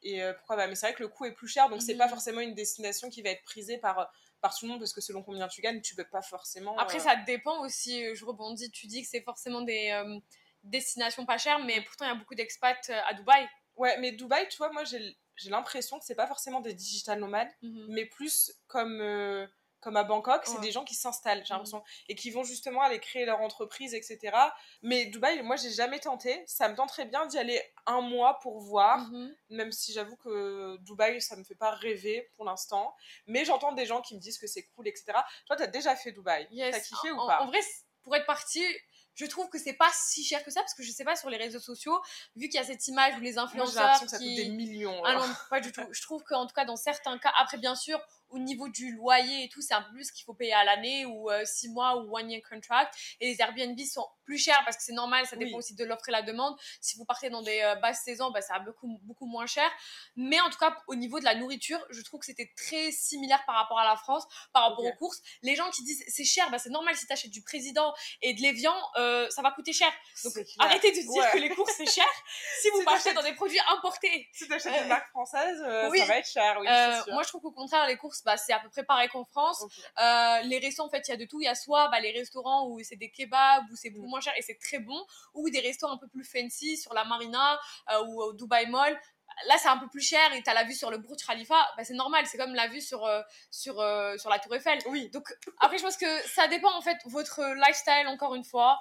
Et 0.02 0.22
euh, 0.22 0.32
pourquoi 0.34 0.56
pas 0.56 0.66
Mais 0.66 0.74
c'est 0.74 0.86
vrai 0.86 0.94
que 0.94 1.02
le 1.02 1.08
coût 1.08 1.26
est 1.26 1.32
plus 1.32 1.48
cher, 1.48 1.68
donc 1.68 1.82
c'est 1.82 1.92
Mhm. 1.92 1.98
pas 1.98 2.08
forcément 2.08 2.40
une 2.40 2.54
destination 2.54 3.10
qui 3.10 3.22
va 3.22 3.30
être 3.30 3.42
prisée 3.42 3.78
par, 3.78 4.10
par 4.40 4.54
tout 4.56 4.64
le 4.66 4.72
monde 4.72 4.80
parce 4.80 4.92
que 4.94 5.00
selon 5.02 5.22
combien 5.22 5.48
tu 5.48 5.60
gagnes, 5.60 5.80
tu 5.82 5.94
peux 5.94 6.04
pas 6.08 6.22
forcément. 6.22 6.76
Après, 6.78 7.00
ça 7.00 7.16
dépend 7.16 7.60
aussi. 7.60 8.14
Je 8.14 8.24
rebondis. 8.24 8.70
Tu 8.70 8.86
dis 8.86 9.02
que 9.02 9.08
c'est 9.08 9.22
forcément 9.22 9.60
des 9.60 9.92
destinations 10.62 11.26
pas 11.26 11.38
chères, 11.38 11.58
mais 11.58 11.80
pourtant, 11.82 12.06
il 12.06 12.08
y 12.08 12.12
a 12.12 12.14
beaucoup 12.14 12.34
d'expats 12.34 12.90
à 13.06 13.12
Dubaï. 13.14 13.46
Ouais, 13.76 13.98
mais 13.98 14.12
Dubaï, 14.12 14.48
tu 14.48 14.56
vois, 14.58 14.70
moi 14.72 14.84
j'ai 14.84 15.16
j'ai 15.36 15.50
l'impression 15.50 15.98
que 15.98 16.04
c'est 16.04 16.14
pas 16.14 16.26
forcément 16.26 16.60
des 16.60 16.74
digital 16.74 17.18
nomades, 17.20 17.50
Mhm. 17.62 17.86
mais 17.88 18.06
plus 18.06 18.52
comme, 18.66 19.00
euh, 19.00 19.46
comme 19.80 19.96
à 19.98 20.04
Bangkok, 20.04 20.42
c'est 20.46 20.54
Ouais. 20.54 20.60
des 20.60 20.72
gens 20.72 20.82
qui 20.84 20.94
s'installent, 20.94 21.44
j'ai 21.44 21.52
Mhm. 21.52 21.58
l'impression, 21.58 21.84
et 22.08 22.14
qui 22.14 22.30
vont 22.30 22.42
justement 22.42 22.80
aller 22.80 22.98
créer 23.00 23.26
leur 23.26 23.40
entreprise, 23.42 23.92
etc. 23.92 24.34
Mais 24.80 25.04
Dubaï, 25.06 25.42
moi, 25.42 25.56
j'ai 25.56 25.70
jamais 25.70 25.98
tenté. 26.00 26.42
Ça 26.46 26.70
me 26.70 26.74
tenterait 26.74 27.04
bien 27.04 27.26
d'y 27.26 27.36
aller 27.36 27.60
un 27.84 28.00
mois 28.00 28.38
pour 28.40 28.60
voir, 28.60 29.00
Mhm. 29.10 29.36
même 29.50 29.72
si 29.72 29.92
j'avoue 29.92 30.16
que 30.16 30.78
Dubaï, 30.78 31.20
ça 31.20 31.36
me 31.36 31.44
fait 31.44 31.54
pas 31.54 31.70
rêver 31.72 32.30
pour 32.36 32.46
l'instant. 32.46 32.94
Mais 33.26 33.44
j'entends 33.44 33.72
des 33.72 33.84
gens 33.84 34.00
qui 34.00 34.14
me 34.14 34.20
disent 34.20 34.38
que 34.38 34.46
c'est 34.46 34.64
cool, 34.68 34.88
etc. 34.88 35.04
Toi, 35.46 35.56
t'as 35.56 35.66
déjà 35.66 35.94
fait 35.96 36.12
Dubaï. 36.12 36.48
Yes. 36.50 36.74
T'as 36.74 36.80
kiffé 36.80 37.10
en, 37.10 37.22
ou 37.22 37.26
pas? 37.26 37.42
en 37.42 37.46
vrai, 37.48 37.60
pour 38.04 38.16
être 38.16 38.26
parti, 38.26 38.64
je 39.14 39.26
trouve 39.26 39.48
que 39.48 39.58
c'est 39.58 39.74
pas 39.74 39.90
si 39.94 40.24
cher 40.24 40.42
que 40.44 40.50
ça 40.50 40.60
parce 40.60 40.74
que 40.74 40.82
je 40.82 40.90
sais 40.90 41.04
pas 41.04 41.16
sur 41.16 41.30
les 41.30 41.36
réseaux 41.36 41.60
sociaux, 41.60 42.00
vu 42.36 42.48
qu'il 42.48 42.58
y 42.60 42.62
a 42.62 42.66
cette 42.66 42.86
image 42.88 43.14
où 43.16 43.20
les 43.20 43.34
Moi, 43.34 43.42
j'ai 43.42 43.58
influenceurs 43.58 43.82
l'impression 43.82 44.06
que 44.06 44.10
ça 44.10 44.18
qui 44.18 44.36
coûte 44.36 44.44
des 44.44 44.50
millions. 44.50 45.02
Ah 45.04 45.14
non, 45.14 45.34
pas 45.50 45.60
du 45.60 45.72
tout. 45.72 45.82
Je 45.90 46.02
trouve 46.02 46.22
qu'en 46.24 46.46
tout 46.46 46.54
cas, 46.54 46.64
dans 46.64 46.76
certains 46.76 47.18
cas, 47.18 47.32
après, 47.38 47.58
bien 47.58 47.74
sûr, 47.74 48.00
au 48.34 48.38
niveau 48.38 48.68
du 48.68 48.92
loyer 48.94 49.44
et 49.44 49.48
tout, 49.48 49.62
c'est 49.62 49.74
un 49.74 49.82
peu 49.82 49.92
plus 49.92 50.10
qu'il 50.10 50.24
faut 50.24 50.34
payer 50.34 50.52
à 50.54 50.64
l'année 50.64 51.06
ou 51.06 51.28
6 51.44 51.68
mois 51.70 51.96
ou 51.98 52.16
one 52.16 52.30
year 52.30 52.42
contract. 52.48 52.94
Et 53.20 53.28
les 53.32 53.40
Airbnb 53.40 53.78
sont 53.80 54.06
plus 54.24 54.38
chers 54.38 54.60
parce 54.64 54.76
que 54.76 54.82
c'est 54.82 54.92
normal, 54.92 55.26
ça 55.26 55.36
dépend 55.36 55.52
Oui. 55.52 55.58
aussi 55.58 55.74
de 55.74 55.84
l'offre 55.84 56.08
et 56.08 56.12
la 56.12 56.22
demande. 56.22 56.56
Si 56.80 56.96
vous 56.96 57.04
partez 57.04 57.28
dans 57.30 57.42
des 57.42 57.60
euh, 57.60 57.74
basses 57.76 58.02
saisons, 58.04 58.30
bah, 58.30 58.40
ça 58.40 58.54
va 58.54 58.60
beaucoup, 58.60 58.98
beaucoup 59.02 59.26
moins 59.26 59.46
cher. 59.46 59.70
Mais 60.16 60.40
en 60.40 60.48
tout 60.50 60.58
cas, 60.58 60.74
au 60.86 60.94
niveau 60.94 61.18
de 61.20 61.24
la 61.24 61.34
nourriture, 61.34 61.78
je 61.90 62.00
trouve 62.02 62.20
que 62.20 62.26
c'était 62.26 62.50
très 62.56 62.90
similaire 62.90 63.44
par 63.46 63.54
rapport 63.56 63.78
à 63.78 63.84
la 63.84 63.96
France, 63.96 64.24
par 64.52 64.62
rapport 64.70 64.84
aux 64.84 64.92
courses. 64.94 65.20
Les 65.42 65.54
gens 65.56 65.70
qui 65.70 65.84
disent 65.84 66.02
c'est 66.08 66.24
cher, 66.24 66.50
bah, 66.50 66.58
c'est 66.58 66.70
normal 66.70 66.96
si 66.96 67.06
tu 67.06 67.12
achètes 67.12 67.30
du 67.30 67.42
président 67.42 67.92
et 68.22 68.34
de 68.34 68.40
l'évian, 68.40 68.74
euh, 68.96 69.28
ça 69.30 69.42
va 69.42 69.50
coûter 69.52 69.72
cher. 69.72 69.92
Donc 70.24 70.32
arrêtez 70.58 70.90
de 70.90 71.00
dire 71.00 71.22
Ouais. 71.22 71.30
que 71.32 71.38
les 71.38 71.50
courses 71.50 71.74
c'est 71.76 71.90
cher 71.90 72.06
si 72.62 72.70
vous 72.70 72.82
partez 72.84 73.12
dans 73.14 73.22
des 73.22 73.34
produits 73.34 73.60
importés. 73.70 74.28
Si 74.32 74.44
Euh, 74.50 74.82
une 74.82 74.88
marque 74.88 75.08
française, 75.10 75.62
euh, 75.66 75.88
oui. 75.90 75.98
ça 75.98 76.06
va 76.06 76.18
être 76.18 76.28
cher, 76.28 76.56
oui, 76.60 76.66
Euh, 76.68 77.02
moi, 77.12 77.22
je 77.22 77.28
trouve 77.28 77.42
qu'au 77.42 77.50
contraire, 77.52 77.86
les 77.86 77.96
courses, 77.96 78.22
bah, 78.24 78.36
c'est 78.36 78.52
à 78.52 78.60
peu 78.60 78.68
près 78.68 78.84
pareil 78.84 79.08
qu'en 79.08 79.24
France. 79.24 79.64
Euh, 79.98 80.40
les 80.42 80.58
restos, 80.58 80.82
en 80.84 80.88
fait, 80.88 81.06
il 81.08 81.10
y 81.10 81.14
a 81.14 81.16
de 81.16 81.24
tout. 81.24 81.40
Il 81.40 81.44
y 81.44 81.48
a 81.48 81.54
soit 81.54 81.88
bah, 81.88 82.00
les 82.00 82.12
restaurants 82.12 82.68
où 82.68 82.80
c'est 82.82 82.96
des 82.96 83.10
kebabs, 83.10 83.64
où 83.70 83.76
c'est 83.76 83.90
beaucoup 83.90 84.06
Mm. 84.06 84.10
moins 84.10 84.20
cher 84.20 84.32
et 84.36 84.42
c'est 84.42 84.58
très 84.58 84.78
bon, 84.78 85.04
ou 85.34 85.48
des 85.50 85.60
restos 85.60 85.88
un 85.88 85.96
peu 85.96 86.08
plus 86.08 86.24
fancy 86.24 86.76
sur 86.76 86.94
la 86.94 87.04
Marina 87.04 87.58
euh, 87.92 88.04
ou 88.06 88.22
au 88.22 88.32
Dubai 88.32 88.66
Mall. 88.66 88.98
Là, 89.48 89.56
c'est 89.58 89.68
un 89.68 89.78
peu 89.78 89.88
plus 89.88 90.00
cher 90.00 90.32
et 90.34 90.42
t'as 90.42 90.54
la 90.54 90.62
vue 90.64 90.74
sur 90.74 90.90
le 90.90 90.98
Burj 90.98 91.24
Khalifa. 91.26 91.56
Bah, 91.76 91.84
c'est 91.84 91.94
normal, 91.94 92.24
c'est 92.26 92.38
comme 92.38 92.54
la 92.54 92.68
vue 92.68 92.80
sur, 92.80 93.04
euh, 93.04 93.20
sur, 93.50 93.80
euh, 93.80 94.16
sur 94.16 94.30
la 94.30 94.38
Tour 94.38 94.54
Eiffel. 94.54 94.78
Oui. 94.86 95.08
Donc, 95.10 95.26
après, 95.60 95.78
je 95.78 95.82
pense 95.82 95.96
que 95.96 96.28
ça 96.28 96.46
dépend, 96.46 96.72
en 96.76 96.82
fait, 96.82 96.98
votre 97.06 97.40
lifestyle, 97.66 98.06
encore 98.06 98.34
une 98.36 98.44
fois. 98.44 98.80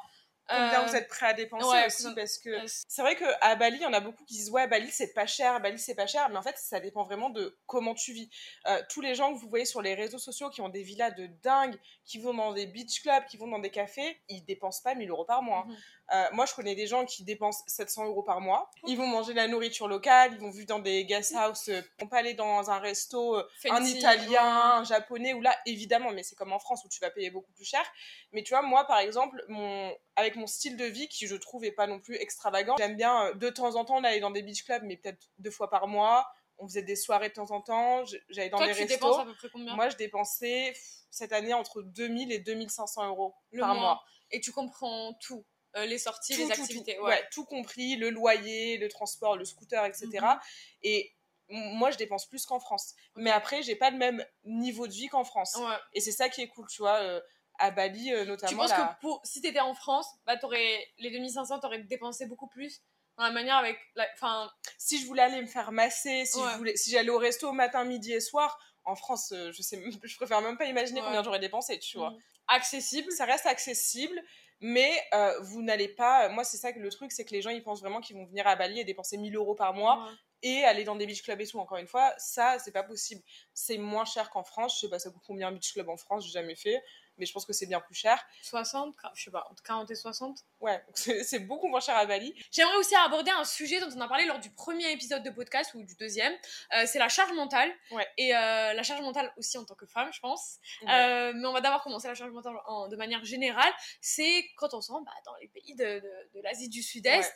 Combien 0.50 0.82
Euh, 0.82 0.86
vous 0.86 0.96
êtes 0.96 1.08
prêt 1.08 1.28
à 1.28 1.34
dépenser 1.34 1.66
ouais, 1.66 1.86
aussi 1.88 2.04
combien- 2.04 2.16
parce 2.16 2.38
que 2.38 2.50
euh, 2.50 2.66
c'est 2.68 3.02
vrai 3.02 3.16
qu'à 3.16 3.56
Bali, 3.56 3.78
il 3.78 3.82
y 3.82 3.86
en 3.86 3.94
a 3.94 4.02
beaucoup 4.02 4.26
qui 4.26 4.34
disent 4.36 4.50
ouais, 4.50 4.68
Bali 4.68 4.92
c'est 4.92 5.14
pas 5.14 5.26
cher, 5.26 5.60
Bali 5.62 5.80
c'est 5.80 5.96
pas 5.96 6.06
cher, 6.06 6.28
mais 6.30 6.38
en 6.38 6.42
fait 6.42 6.58
ça 6.58 6.80
dépend 6.82 7.04
vraiment 7.04 7.30
de 7.30 7.58
comment 7.66 7.94
tu 7.96 8.12
vis. 8.12 8.30
Euh, 8.68 8.82
tous 8.90 9.00
les 9.02 9.16
gens 9.16 9.34
que 9.34 9.40
vous 9.40 9.48
voyez 9.50 9.66
sur 9.66 9.82
les 9.82 9.94
réseaux 9.96 10.18
sociaux 10.20 10.50
qui 10.50 10.60
ont 10.62 10.70
des 10.70 10.84
villas 10.84 11.12
de 11.12 11.28
dingue, 11.44 11.80
qui 12.04 12.20
vont 12.20 12.34
dans 12.34 12.52
des 12.52 12.66
beach 12.68 13.02
clubs, 13.02 13.24
qui 13.26 13.38
vont 13.38 13.48
dans 13.48 13.60
des 13.60 13.72
cafés, 13.72 14.22
ils 14.28 14.44
dépensent 14.44 14.82
pas 14.84 14.96
1000 14.96 15.10
euros 15.10 15.26
par 15.26 15.42
mois. 15.44 15.60
hein. 15.60 15.70
Mhm. 15.72 15.78
Euh, 16.14 16.28
moi 16.32 16.46
je 16.46 16.54
connais 16.54 16.76
des 16.76 16.86
gens 16.86 17.06
qui 17.06 17.24
dépensent 17.24 17.64
700 17.68 18.06
euros 18.06 18.22
par 18.24 18.40
mois. 18.40 18.70
Ils 18.86 18.98
vont 18.98 19.08
manger 19.08 19.32
de 19.32 19.38
la 19.38 19.48
nourriture 19.48 19.88
locale, 19.88 20.32
ils 20.34 20.40
vont 20.40 20.52
vivre 20.52 20.68
dans 20.68 20.80
des 20.80 21.06
guest 21.06 21.34
house, 21.36 21.70
euh, 21.70 21.82
ils 21.98 22.02
vont 22.04 22.08
pas 22.08 22.20
aller 22.20 22.36
dans 22.36 22.70
un 22.70 22.78
resto 22.80 23.36
euh, 23.36 23.48
un 23.66 23.78
fancy, 23.78 23.98
italien, 23.98 24.44
un 24.44 24.84
japonais, 24.84 25.34
ou 25.34 25.42
là, 25.42 25.56
évidemment, 25.66 26.12
mais 26.12 26.22
c'est 26.24 26.36
comme 26.36 26.54
en 26.54 26.60
France 26.60 26.84
où 26.86 26.90
tu 26.90 27.00
vas 27.00 27.10
payer 27.10 27.32
beaucoup 27.32 27.52
plus 27.54 27.66
cher. 27.66 27.84
Mais 28.32 28.44
tu 28.44 28.50
vois, 28.54 28.62
moi, 28.62 28.86
par 28.86 29.00
exemple, 29.00 29.44
mon... 29.48 29.92
avec 30.16 30.36
mon 30.36 30.46
style 30.46 30.78
de 30.78 30.86
vie, 30.86 31.08
qui 31.08 31.26
je 31.26 31.36
trouve 31.36 31.66
est 31.66 31.72
pas 31.72 31.88
non 31.88 32.00
plus 32.00 32.16
extravagant, 32.16 32.76
j'aime 32.78 32.96
bien 32.96 33.34
de 33.34 33.50
temps 33.50 33.76
en 33.76 33.86
temps 33.86 34.04
aller 34.04 34.20
dans 34.20 34.32
des 34.32 34.44
beach 34.44 34.64
clubs, 34.66 34.84
mais 34.84 34.98
peut-être 34.98 35.30
deux 35.40 35.52
fois 35.52 35.70
par 35.70 35.88
mois. 35.88 36.28
On 36.60 36.68
faisait 36.68 36.84
des 36.84 36.96
soirées 36.96 37.30
de 37.30 37.34
temps 37.34 37.50
en 37.50 37.62
temps, 37.62 38.04
j'allais 38.30 38.50
dans 38.50 38.58
Toi, 38.58 38.68
des 38.68 38.74
tu 38.74 38.82
restos. 38.82 38.94
dépenses 38.96 39.20
à 39.20 39.26
peu 39.26 39.34
près 39.34 39.50
combien? 39.52 39.76
Moi, 39.76 39.90
je 39.90 39.98
dépensais 39.98 40.74
cette 41.10 41.34
année 41.34 41.54
entre 41.54 41.82
2000 41.82 42.32
et 42.32 42.40
2500 42.40 43.08
euros 43.08 43.34
le 43.52 43.62
par 43.62 43.74
mois. 43.74 43.82
mois. 43.82 44.04
Et 44.30 44.40
tu 44.40 44.52
comprends 44.52 45.14
tout. 45.20 45.44
Euh, 45.76 45.86
les 45.86 45.98
sorties, 45.98 46.34
Tout, 46.36 46.42
les 46.42 46.52
activités. 46.52 46.96
tout. 46.98 47.04
ouais. 47.04 47.10
Ouais, 47.16 47.28
tout 47.32 47.46
compris, 47.46 47.96
le 47.96 48.10
loyer, 48.12 48.78
le 48.78 48.88
transport, 48.90 49.36
le 49.38 49.46
scooter, 49.46 49.84
etc. 49.86 50.08
Mhm. 50.14 50.40
Et 50.84 51.14
m- 51.50 51.76
moi, 51.76 51.90
je 51.92 51.98
dépense 51.98 52.28
plus 52.28 52.46
qu'en 52.46 52.60
France. 52.60 52.94
Mais 53.16 53.32
après, 53.32 53.64
j'ai 53.64 53.76
pas 53.76 53.90
le 53.90 53.98
même 53.98 54.24
niveau 54.44 54.88
de 54.88 54.94
vie 54.94 55.08
qu'en 55.08 55.24
France. 55.24 55.56
Ouais. 55.56 55.76
Et 55.94 56.00
c'est 56.02 56.12
ça 56.12 56.30
qui 56.30 56.42
est 56.42 56.48
cool, 56.48 56.68
tu 56.68 56.82
vois. 56.82 56.98
euh, 57.00 57.20
à 57.60 57.70
Bali, 57.70 58.12
euh, 58.12 58.26
notamment. 58.26 58.50
Tu 58.50 58.56
penses 58.58 58.72
là- 58.72 58.96
que 58.96 59.02
pour, 59.02 59.22
si 59.24 59.40
t'étais 59.40 59.60
en 59.60 59.76
France, 59.76 60.08
bah 60.26 60.38
t'aurais 60.38 60.88
les 60.98 61.12
2500, 61.12 61.60
t'aurais 61.60 61.80
dépensé 61.84 62.26
beaucoup 62.26 62.48
plus 62.48 62.82
dans 63.16 63.26
la 63.26 63.32
manière 63.32 63.58
avec, 63.58 63.78
enfin, 64.16 64.52
si 64.80 65.00
je 65.00 65.06
voulais 65.06 65.22
aller 65.22 65.40
me 65.40 65.46
faire 65.46 65.72
masser, 65.72 66.26
si 66.26 66.40
Ouais. 66.40 66.48
je 66.52 66.58
voulais, 66.58 66.76
si 66.76 66.90
j'allais 66.90 67.12
au 67.12 67.20
resto 67.20 67.52
matin, 67.52 67.84
midi 67.84 68.12
et 68.12 68.20
soir, 68.22 68.58
en 68.86 68.96
France, 68.96 69.32
euh, 69.32 69.52
je 69.52 69.62
sais, 69.62 69.82
je 70.04 70.16
préfère 70.18 70.42
même 70.42 70.58
pas 70.58 70.66
imaginer 70.66 71.00
Ouais. 71.02 71.06
combien 71.08 71.24
j'aurais 71.24 71.40
dépensé, 71.40 71.80
tu 71.80 71.98
vois. 71.98 72.12
mm, 72.12 72.18
accessible. 72.48 73.12
Ça 73.12 73.26
reste 73.26 73.46
accessible, 73.46 74.22
mais 74.60 74.92
euh, 75.14 75.40
vous 75.42 75.62
n'allez 75.62 75.88
pas. 75.90 76.30
Moi, 76.30 76.44
c'est 76.44 76.58
ça 76.58 76.74
que 76.74 76.80
le 76.80 76.90
truc, 76.90 77.12
c'est 77.12 77.26
que 77.26 77.32
les 77.32 77.42
gens 77.42 77.50
ils 77.50 77.64
pensent 77.64 77.82
vraiment 77.82 78.02
qu'ils 78.02 78.16
vont 78.18 78.26
venir 78.26 78.46
à 78.48 78.56
Bali 78.56 78.80
et 78.80 78.84
dépenser 78.84 79.18
1000 79.18 79.36
euros 79.36 79.56
par 79.56 79.74
mois 79.74 80.04
Ouais. 80.04 80.12
et 80.44 80.64
aller 80.66 80.84
dans 80.84 80.96
des 80.96 81.06
beach 81.06 81.22
clubs 81.24 81.40
et 81.42 81.48
tout. 81.48 81.60
Encore 81.60 81.78
une 81.78 81.88
fois, 81.88 82.14
ça, 82.18 82.60
c'est 82.60 82.72
pas 82.74 82.84
possible. 82.84 83.22
C'est 83.54 83.78
moins 83.78 84.06
cher 84.06 84.30
qu'en 84.30 84.44
France. 84.44 84.76
Je 84.76 84.82
sais 84.82 84.90
pas, 84.90 85.00
ça 85.00 85.10
coûte 85.10 85.24
combien 85.26 85.48
un 85.48 85.52
beach 85.54 85.74
club 85.74 85.88
en 85.90 85.98
France, 85.98 86.26
j'ai 86.26 86.32
jamais 86.32 86.56
fait, 86.56 86.82
mais 87.18 87.26
je 87.26 87.34
pense 87.34 87.46
que 87.46 87.54
c'est 87.54 87.66
bien 87.66 87.80
plus 87.80 87.96
cher. 87.96 88.24
60, 88.42 88.96
je 89.16 89.24
sais 89.24 89.32
pas, 89.32 89.46
entre 89.52 89.62
40 89.64 89.90
et 89.92 89.96
60. 89.96 90.40
Ouais, 90.60 90.84
c'est 90.94 91.40
beaucoup 91.40 91.68
moins 91.68 91.80
cher 91.80 91.96
à 91.96 92.06
Bali. 92.06 92.34
J'aimerais 92.52 92.76
aussi 92.78 92.96
aborder 92.96 93.32
un 93.32 93.44
sujet 93.44 93.80
dont 93.80 93.90
on 93.96 94.02
a 94.02 94.08
parlé 94.08 94.26
lors 94.26 94.40
du 94.40 94.50
premier 94.52 94.92
épisode 94.92 95.24
de 95.24 95.30
podcast 95.30 95.74
ou 95.74 95.84
du 95.84 95.96
deuxième. 95.96 96.34
Euh, 96.76 96.86
c'est 96.86 97.00
la 97.00 97.10
charge 97.10 97.32
mentale. 97.34 97.72
Ouais. 97.92 98.08
Et 98.18 98.36
euh, 98.36 98.74
la 98.74 98.84
charge 98.84 99.02
mentale 99.02 99.32
aussi 99.38 99.58
en 99.58 99.66
tant 99.66 99.76
que 99.76 99.86
femme, 99.86 100.12
je 100.14 100.20
pense. 100.20 100.58
Ouais. 100.82 100.92
Euh, 100.92 101.34
mais 101.36 101.48
on 101.48 101.54
va 101.54 101.62
d'abord 101.62 101.82
commencer 101.84 102.08
la 102.08 102.16
charge 102.16 102.32
mentale 102.32 102.56
en- 102.66 102.88
de 102.88 102.96
manière 102.96 103.24
générale. 103.26 103.72
C'est 104.02 104.46
quand 104.58 104.74
on 104.74 104.82
se 104.82 104.92
rend 104.92 105.02
bah, 105.02 105.12
dans 105.26 105.36
les 105.42 105.48
pays 105.48 105.76
de, 105.76 106.00
de- 106.00 106.30
de 106.36 106.42
l'Asie 106.42 106.70
du 106.70 106.82
Sud-Est. 106.82 107.34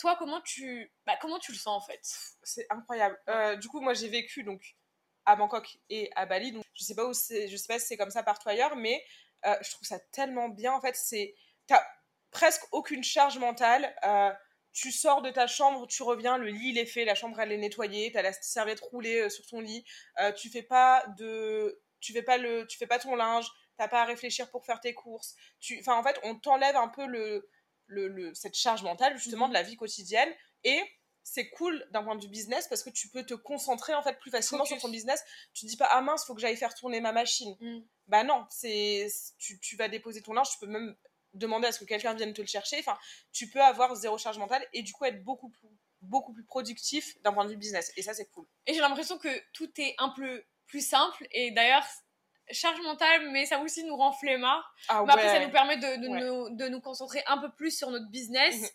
Toi, 0.00 0.16
comment 0.18 0.40
tu, 0.40 0.92
bah, 1.06 1.16
comment 1.20 1.38
tu 1.38 1.52
le 1.52 1.58
sens 1.58 1.82
en 1.82 1.86
fait? 1.86 2.00
C'est 2.42 2.66
incroyable. 2.70 3.18
Du 3.60 3.68
coup, 3.68 3.80
moi, 3.80 3.94
j'ai 3.94 4.08
vécu 4.08 4.42
donc 4.42 4.76
à 5.26 5.36
Bangkok 5.36 5.78
et 5.90 6.10
à 6.16 6.26
Bali. 6.26 6.52
Donc, 6.52 6.64
je 6.74 6.84
sais 6.84 6.94
pas 6.94 7.06
où 7.06 7.12
c'est, 7.14 7.48
je 7.48 7.56
sais 7.56 7.66
pas 7.68 7.78
si 7.78 7.86
c'est 7.86 7.96
comme 7.96 8.10
ça 8.10 8.22
partout 8.22 8.48
ailleurs, 8.48 8.76
mais 8.76 9.04
euh, 9.46 9.54
je 9.62 9.70
trouve 9.72 9.86
ça 9.86 9.98
tellement 10.12 10.48
bien. 10.48 10.72
En 10.72 10.80
fait, 10.80 10.96
c'est, 10.96 11.34
t'as 11.66 11.82
presque 12.30 12.62
aucune 12.72 13.04
charge 13.04 13.38
mentale. 13.38 13.94
Euh, 14.04 14.32
tu 14.72 14.92
sors 14.92 15.22
de 15.22 15.30
ta 15.30 15.46
chambre, 15.46 15.86
tu 15.86 16.02
reviens, 16.02 16.36
le 16.38 16.48
lit 16.48 16.70
il 16.70 16.78
est 16.78 16.86
fait, 16.86 17.04
la 17.06 17.14
chambre 17.14 17.40
elle 17.40 17.50
est 17.52 17.56
nettoyée, 17.56 18.12
t'as 18.12 18.20
la 18.22 18.32
serviette 18.34 18.80
roulée 18.80 19.22
euh, 19.22 19.28
sur 19.30 19.46
ton 19.46 19.60
lit. 19.60 19.84
Euh, 20.20 20.32
tu 20.32 20.50
fais 20.50 20.62
pas 20.62 21.04
de, 21.18 21.80
tu 22.00 22.12
fais 22.12 22.22
pas 22.22 22.36
le, 22.38 22.66
tu 22.66 22.76
fais 22.78 22.86
pas 22.86 22.98
ton 22.98 23.14
linge. 23.16 23.46
T'as 23.78 23.88
pas 23.88 24.02
à 24.02 24.04
réfléchir 24.06 24.50
pour 24.50 24.64
faire 24.64 24.80
tes 24.80 24.94
courses. 24.94 25.34
Tu, 25.60 25.78
enfin, 25.80 25.96
en 25.98 26.02
fait, 26.02 26.18
on 26.22 26.34
t'enlève 26.38 26.76
un 26.76 26.88
peu 26.88 27.06
le, 27.06 27.46
le, 27.86 28.08
le- 28.08 28.34
cette 28.34 28.54
charge 28.56 28.82
mentale 28.82 29.16
justement 29.18 29.46
Mhm. 29.46 29.50
de 29.50 29.54
la 29.54 29.62
vie 29.62 29.76
quotidienne 29.76 30.32
et 30.64 30.80
c'est 31.28 31.50
cool 31.50 31.84
d'un 31.90 32.04
point 32.04 32.14
de 32.14 32.22
vue 32.22 32.28
business 32.28 32.68
parce 32.68 32.84
que 32.84 32.90
tu 32.90 33.08
peux 33.08 33.26
te 33.26 33.34
concentrer 33.34 33.94
en 33.94 34.02
fait 34.02 34.16
plus 34.20 34.30
facilement 34.30 34.64
Focus. 34.64 34.78
sur 34.80 34.88
ton 34.88 34.92
business. 34.92 35.24
Tu 35.54 35.66
dis 35.66 35.76
pas 35.76 35.88
ah 35.90 36.00
mince, 36.00 36.24
faut 36.24 36.36
que 36.36 36.40
j'aille 36.40 36.56
faire 36.56 36.72
tourner 36.72 37.00
ma 37.00 37.10
machine. 37.10 37.56
Mm. 37.58 37.80
Bah 38.06 38.22
non, 38.22 38.46
c'est 38.48 39.08
tu, 39.36 39.58
tu 39.58 39.74
vas 39.74 39.88
déposer 39.88 40.22
ton 40.22 40.34
linge, 40.34 40.48
tu 40.50 40.58
peux 40.60 40.68
même 40.68 40.94
demander 41.34 41.66
à 41.66 41.72
ce 41.72 41.80
que 41.80 41.84
quelqu'un 41.84 42.14
vienne 42.14 42.32
te 42.32 42.40
le 42.40 42.46
chercher. 42.46 42.78
Enfin, 42.78 42.96
tu 43.32 43.50
peux 43.50 43.60
avoir 43.60 43.96
zéro 43.96 44.16
charge 44.18 44.38
mentale 44.38 44.64
et 44.72 44.82
du 44.82 44.92
coup 44.92 45.04
être 45.04 45.24
beaucoup 45.24 45.48
plus 45.48 45.68
beaucoup 46.00 46.32
plus 46.32 46.44
productif 46.44 47.20
d'un 47.22 47.32
point 47.32 47.44
de 47.44 47.50
vue 47.50 47.56
business 47.56 47.92
et 47.96 48.02
ça 48.02 48.14
c'est 48.14 48.26
cool. 48.26 48.46
Et 48.68 48.74
j'ai 48.74 48.80
l'impression 48.80 49.18
que 49.18 49.28
tout 49.52 49.68
est 49.80 49.96
un 49.98 50.10
peu 50.10 50.44
plus 50.68 50.86
simple. 50.86 51.26
Et 51.32 51.50
d'ailleurs, 51.50 51.84
charge 52.52 52.80
mentale, 52.82 53.30
mais 53.30 53.46
ça 53.46 53.58
aussi 53.60 53.84
nous 53.84 53.96
rend 53.96 54.12
flemmards. 54.12 54.74
Ah 54.88 55.02
Mais 55.06 55.12
après, 55.12 55.28
ça 55.28 55.44
nous 55.44 55.50
permet 55.50 55.76
de, 55.76 56.02
de, 56.02 56.08
Ouais. 56.08 56.20
nous, 56.20 56.50
de 56.56 56.68
nous 56.68 56.80
concentrer 56.80 57.22
un 57.26 57.38
peu 57.38 57.50
plus 57.52 57.76
sur 57.76 57.90
notre 57.90 58.08
business. 58.10 58.60
Mhm. 58.60 58.68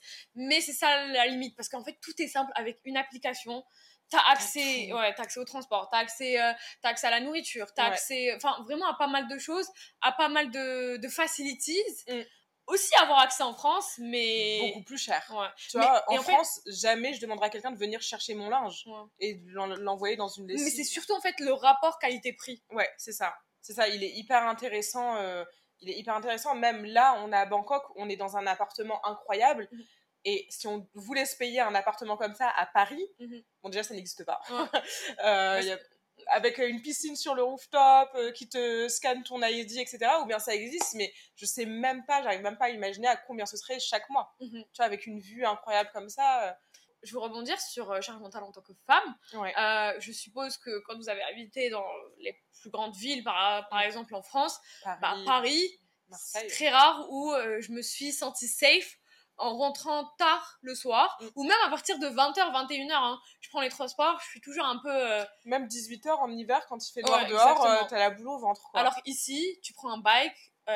Mais 0.48 0.62
c'est 0.62 0.74
ça 0.74 1.06
la 1.08 1.26
limite, 1.28 1.56
parce 1.56 1.70
qu'en 1.70 1.84
fait, 1.84 1.98
tout 2.02 2.14
est 2.22 2.28
simple 2.28 2.52
avec 2.56 2.80
une 2.86 2.98
application. 2.98 3.64
T'as 4.10 4.20
accès, 4.30 4.92
ouais, 4.92 5.14
t'as 5.16 5.24
accès 5.24 5.40
au 5.40 5.46
transport, 5.46 5.88
t'as 5.90 6.00
accès, 6.00 6.38
euh, 6.42 6.52
accès 6.84 7.08
à 7.08 7.12
la 7.12 7.22
nourriture, 7.22 7.74
t'as 7.74 7.86
Ouais. 7.88 7.94
accès, 7.94 8.36
enfin, 8.36 8.62
vraiment 8.66 8.86
à 8.88 8.94
pas 8.96 9.08
mal 9.08 9.30
de 9.30 9.38
choses, 9.38 9.70
à 10.02 10.12
pas 10.12 10.28
mal 10.28 10.52
de, 10.52 10.98
de 10.98 11.08
facilities. 11.08 11.82
Mm. 12.10 12.20
Aussi 12.68 12.94
avoir 13.02 13.20
accès 13.20 13.42
en 13.44 13.54
France, 13.54 13.96
mais. 14.00 14.60
beaucoup 14.62 14.84
plus 14.84 14.98
cher. 14.98 15.22
Ouais. 15.34 15.48
Tu 15.58 15.78
Mais- 15.78 15.84
vois, 15.84 16.04
en 16.08 16.18
fait- 16.22 16.32
France, 16.32 16.60
jamais 16.68 17.14
je 17.14 17.20
demanderai 17.22 17.48
à 17.48 17.50
quelqu'un 17.50 17.72
de 17.72 17.78
venir 17.78 18.02
chercher 18.02 18.34
mon 18.36 18.50
linge 18.50 18.84
Ouais. 18.86 19.02
et 19.20 19.42
l'envoyer 19.48 20.16
dans 20.16 20.28
une 20.28 20.48
lessive. 20.48 20.66
Mais 20.66 20.72
c'est 20.72 20.84
surtout 20.84 21.14
en 21.14 21.22
fait 21.22 21.38
le 21.40 21.54
rapport 21.54 21.98
qualité-prix. 22.00 22.62
Ouais, 22.72 22.90
c'est 22.98 23.12
ça. 23.14 23.34
C'est 23.62 23.74
ça, 23.74 23.88
il 23.88 24.04
est 24.04 24.12
hyper 24.12 24.43
intéressant. 24.47 25.15
euh, 25.17 25.43
il 25.80 25.89
est 25.89 25.97
hyper 25.97 26.15
intéressant. 26.15 26.54
Même 26.56 26.86
là, 26.86 27.15
on 27.24 27.32
est 27.32 27.36
à 27.38 27.45
Bangkok, 27.45 27.84
on 27.95 28.08
est 28.10 28.15
dans 28.15 28.38
un 28.38 28.45
appartement 28.47 29.04
incroyable. 29.06 29.67
Mhm. 29.71 29.84
Et 30.26 30.45
si 30.50 30.67
on 30.67 30.88
voulait 30.93 31.26
se 31.26 31.36
payer 31.36 31.62
un 31.62 31.74
appartement 31.74 32.15
comme 32.17 32.36
ça 32.36 32.50
à 32.56 32.67
Paris, 32.67 33.04
Mhm. 33.19 33.41
bon, 33.63 33.69
déjà, 33.69 33.82
ça 33.84 33.93
n'existe 33.95 34.24
pas. 34.26 34.39
Euh, 35.24 35.60
il 35.62 35.67
y 35.67 35.71
a- 35.71 35.80
avec 36.28 36.60
une 36.60 36.84
piscine 36.84 37.15
sur 37.15 37.34
le 37.34 37.41
rooftop 37.41 38.10
euh, 38.13 38.32
qui 38.32 38.47
te 38.47 38.88
scanne 38.89 39.24
ton 39.24 39.41
ID, 39.41 39.78
etc. 39.80 39.97
Ou 40.21 40.26
bien 40.28 40.38
ça 40.38 40.54
existe, 40.54 40.93
mais 40.93 41.12
je 41.36 41.47
sais 41.47 41.65
même 41.65 42.06
pas, 42.06 42.21
j'arrive 42.21 42.41
même 42.41 42.58
pas 42.58 42.65
à 42.65 42.69
imaginer 42.69 43.08
à 43.08 43.15
combien 43.17 43.47
ce 43.47 43.58
serait 43.58 43.80
chaque 43.80 44.08
mois. 44.12 44.36
Mhm. 44.39 44.63
Tu 44.63 44.78
vois, 44.78 44.86
avec 44.86 45.08
une 45.08 45.19
vue 45.19 45.43
incroyable 45.45 45.89
comme 45.93 46.10
ça. 46.10 46.56
Je 47.04 47.14
veux 47.14 47.20
rebondir 47.20 47.60
sur 47.60 47.92
euh, 47.92 48.02
charge 48.02 48.20
mentale 48.20 48.44
en 48.44 48.52
tant 48.52 48.62
que 48.62 48.74
femme. 48.86 49.16
Ouais. 49.34 49.54
Euh, 49.58 49.94
je 50.00 50.12
suppose 50.12 50.58
que 50.58 50.80
quand 50.86 50.96
vous 50.98 51.10
avez 51.10 51.24
habité 51.24 51.70
dans 51.70 51.86
les 52.20 52.36
plus 52.62 52.70
grandes 52.70 52.96
villes, 52.96 53.24
par, 53.24 53.68
par 53.70 53.82
exemple 53.82 54.14
en 54.16 54.22
France, 54.22 54.60
Paris, 54.84 54.98
bah, 55.02 55.16
Paris, 55.26 55.80
c'est 56.18 56.48
très 56.48 56.70
rare 56.70 57.06
où 57.10 57.32
euh, 57.34 57.60
je 57.62 57.72
me 57.72 57.82
suis 57.82 58.12
sentie 58.12 58.48
safe 58.48 58.98
en 59.38 59.58
rentrant 59.58 60.06
tard 60.20 60.60
le 60.62 60.76
soir, 60.76 61.18
Mm. 61.22 61.28
ou 61.36 61.44
même 61.46 61.58
à 61.66 61.70
partir 61.70 61.98
de 61.98 62.06
20h, 62.08 62.52
21h. 62.52 62.92
hein. 62.94 63.20
Je 63.40 63.50
prends 63.50 63.62
les 63.62 63.70
transports, 63.70 64.20
je 64.24 64.28
suis 64.30 64.42
toujours 64.42 64.66
un 64.66 64.78
peu... 64.78 64.92
euh, 64.92 65.26
Même 65.46 65.66
18h 65.68 66.10
en 66.12 66.30
hiver, 66.30 66.64
quand 66.68 66.78
il 66.88 66.92
fait 66.94 67.02
noir 67.02 67.24
Ouais, 67.24 67.30
dehors, 67.30 67.88
t'as 67.88 67.98
la 67.98 68.12
boule 68.12 68.28
au 68.28 68.38
ventre. 68.38 68.62
Quoi. 68.70 68.80
Alors 68.80 68.94
ici, 69.06 69.58
tu 69.64 69.74
prends 69.74 69.90
un 69.92 69.98
bike, 69.98 70.36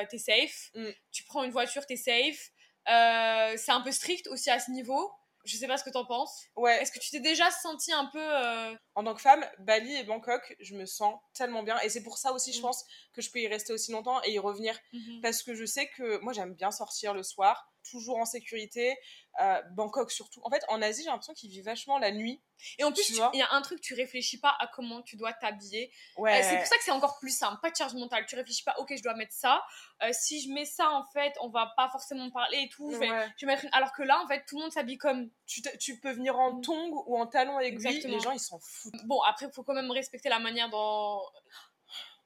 t'es 0.09 0.17
safe. 0.17 0.71
Mm. 0.73 0.87
Tu 1.11 1.23
prends 1.25 1.43
une 1.43 1.51
voiture, 1.51 1.85
t'es 1.85 1.95
safe. 1.97 2.49
C'est 2.87 3.71
un 3.71 3.81
peu 3.81 3.91
strict 3.91 4.25
aussi 4.27 4.49
à 4.49 4.59
ce 4.59 4.71
niveau. 4.71 5.11
Je 5.45 5.57
sais 5.57 5.67
pas 5.67 5.77
ce 5.77 5.83
que 5.83 5.89
t'en 5.91 6.05
penses. 6.05 6.45
ouais, 6.55 6.81
Est-ce 6.81 6.91
que 6.91 6.99
tu 6.99 7.11
t'es 7.11 7.19
déjà 7.19 7.49
senti 7.51 7.93
un 7.93 8.05
peu... 8.07 8.19
euh, 8.21 8.73
en 8.95 9.03
tant 9.03 9.13
que 9.13 9.21
femme, 9.21 9.45
Bali 9.59 9.95
et 9.95 10.03
Bangkok, 10.03 10.55
je 10.59 10.73
me 10.75 10.85
sens 10.85 11.19
tellement 11.33 11.61
bien. 11.63 11.79
Et 11.81 11.89
c'est 11.89 12.01
pour 12.03 12.17
ça 12.17 12.33
aussi, 12.33 12.51
je 12.51 12.59
Mm. 12.59 12.63
pense, 12.63 12.83
que 13.13 13.21
je 13.21 13.29
peux 13.31 13.39
y 13.39 13.47
rester 13.47 13.71
aussi 13.71 13.91
longtemps 13.91 14.21
et 14.23 14.31
y 14.31 14.39
revenir. 14.39 14.77
Mhm. 14.93 15.21
Parce 15.21 15.43
que 15.43 15.53
je 15.55 15.65
sais 15.65 15.87
que 15.95 16.17
moi, 16.19 16.33
j'aime 16.33 16.53
bien 16.55 16.71
sortir 16.71 17.13
le 17.13 17.21
soir, 17.23 17.71
toujours 17.89 18.17
en 18.17 18.25
sécurité. 18.25 18.97
Euh, 19.41 19.61
Bangkok 19.71 20.11
surtout. 20.11 20.39
En 20.43 20.49
fait, 20.49 20.63
en 20.69 20.81
Asie, 20.81 21.03
j'ai 21.03 21.09
l'impression 21.09 21.33
qu'ils 21.33 21.49
vivent 21.49 21.65
vachement 21.65 21.97
la 21.97 22.11
nuit. 22.11 22.41
Et 22.77 22.85
en 22.85 22.91
plus, 22.93 23.09
il 23.09 23.17
y 23.37 23.41
a 23.41 23.51
un 23.51 23.61
truc, 23.61 23.81
tu 23.81 23.93
réfléchis 23.93 24.39
pas 24.39 24.55
à 24.59 24.67
comment 24.67 25.01
tu 25.01 25.17
dois 25.17 25.33
t'habiller. 25.33 25.91
Ouais. 26.17 26.39
Euh, 26.39 26.41
c'est 26.49 26.57
pour 26.57 26.65
ça 26.65 26.77
que 26.77 26.83
c'est 26.83 26.91
encore 26.91 27.19
plus 27.19 27.35
simple, 27.37 27.59
pas 27.61 27.69
de 27.69 27.75
charge 27.75 27.93
mentale. 27.95 28.25
Tu 28.27 28.35
réfléchis 28.35 28.63
pas, 28.63 28.73
ok, 28.77 28.93
je 28.95 29.03
dois 29.03 29.13
mettre 29.15 29.33
ça. 29.33 29.61
Euh, 30.03 30.09
si 30.13 30.41
je 30.41 30.49
mets 30.53 30.63
ça, 30.65 30.89
en 30.91 31.03
fait, 31.11 31.33
on 31.41 31.49
va 31.49 31.73
pas 31.75 31.89
forcément 31.89 32.31
parler 32.31 32.59
et 32.61 32.69
tout. 32.69 32.89
Je 32.91 32.97
vais, 32.97 33.09
Ouais. 33.11 33.27
je 33.37 33.45
vais 33.45 33.51
mettre 33.51 33.65
une- 33.65 33.73
Alors 33.73 33.91
que 33.91 34.03
là, 34.03 34.21
en 34.23 34.27
fait, 34.27 34.45
tout 34.47 34.55
le 34.55 34.61
monde 34.63 34.71
s'habille 34.71 34.97
comme. 34.97 35.29
Tu, 35.45 35.99
peux 35.99 36.11
venir 36.11 36.39
en 36.39 36.59
tongs 36.61 36.91
ou 37.05 37.17
en 37.17 37.27
talons 37.27 37.59
aiguilles, 37.59 37.73
Exactement. 37.87 38.13
les 38.15 38.19
gens 38.21 38.31
ils 38.31 38.39
s'en 38.39 38.59
foutent. 38.59 38.93
Bon, 39.05 39.21
après, 39.23 39.47
il 39.47 39.51
faut 39.53 39.63
quand 39.63 39.73
même 39.73 39.91
respecter 39.91 40.29
la 40.29 40.39
manière 40.39 40.69
dont. 40.69 41.19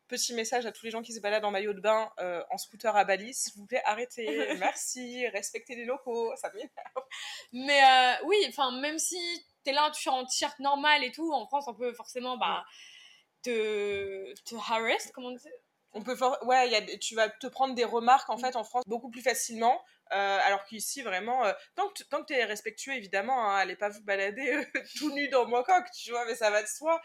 Petit 0.10 0.34
message 0.34 0.66
à 0.66 0.72
tous 0.72 0.84
les 0.86 0.92
gens 0.92 1.02
qui 1.04 1.14
se 1.14 1.20
baladent 1.22 1.46
en 1.46 1.52
maillot 1.52 1.74
de 1.74 1.80
bain 1.80 2.12
euh, 2.20 2.44
en 2.50 2.58
scooter 2.58 2.96
à 2.98 3.06
Bali, 3.06 3.32
s'il 3.34 3.54
vous 3.56 3.66
plaît, 3.68 3.82
arrêtez, 3.86 4.26
merci, 4.58 5.28
respectez 5.28 5.76
les 5.76 5.86
locaux, 5.86 6.34
ça 6.36 6.50
m'énerve. 6.52 6.70
Mais 7.54 7.80
euh, 7.84 8.26
oui, 8.26 8.38
enfin, 8.50 8.72
même 8.82 8.98
si 9.00 9.18
t'es 9.64 9.72
là, 9.72 9.92
tu 9.92 10.10
es 10.10 10.12
en 10.12 10.26
t-shirt 10.26 10.58
normal 10.60 11.04
et 11.04 11.12
tout, 11.12 11.32
en 11.32 11.46
France, 11.46 11.66
on 11.68 11.76
peut 11.76 11.94
forcément 11.94 12.38
bah, 12.38 12.66
te, 13.44 14.34
te 14.44 14.56
harass, 14.56 15.12
comment 15.14 15.28
on 15.30 15.36
dit 15.36 15.48
On 15.94 16.02
peut 16.02 16.16
for- 16.16 16.38
ouais, 16.44 16.70
y 16.70 16.76
a 16.76 16.82
tu 16.98 17.16
vas 17.16 17.30
te 17.30 17.48
prendre 17.48 17.76
des 17.76 17.86
remarques 17.86 18.30
en 18.30 18.38
Mm. 18.38 18.42
fait 18.42 18.56
en 18.56 18.64
France 18.64 18.84
beaucoup 18.88 19.10
plus 19.10 19.22
facilement, 19.22 19.82
euh, 20.12 20.40
alors 20.44 20.66
qu'ici 20.66 21.02
vraiment, 21.04 21.46
euh, 21.46 21.54
tant 21.76 21.88
que 21.90 22.04
tant 22.04 22.22
que 22.22 22.26
t'es 22.34 22.44
respectueux 22.46 22.94
évidemment, 22.94 23.48
hein, 23.52 23.58
allez 23.58 23.76
pas 23.76 23.90
vous 23.90 24.02
balader 24.04 24.54
euh, 24.54 24.64
tout 24.98 25.12
nu 25.14 25.30
dans 25.30 25.46
Bangkok, 25.48 25.86
tu 25.92 26.12
vois, 26.12 26.26
mais 26.26 26.36
ça 26.36 26.50
va 26.50 26.62
de 26.64 26.68
soi. 26.68 27.00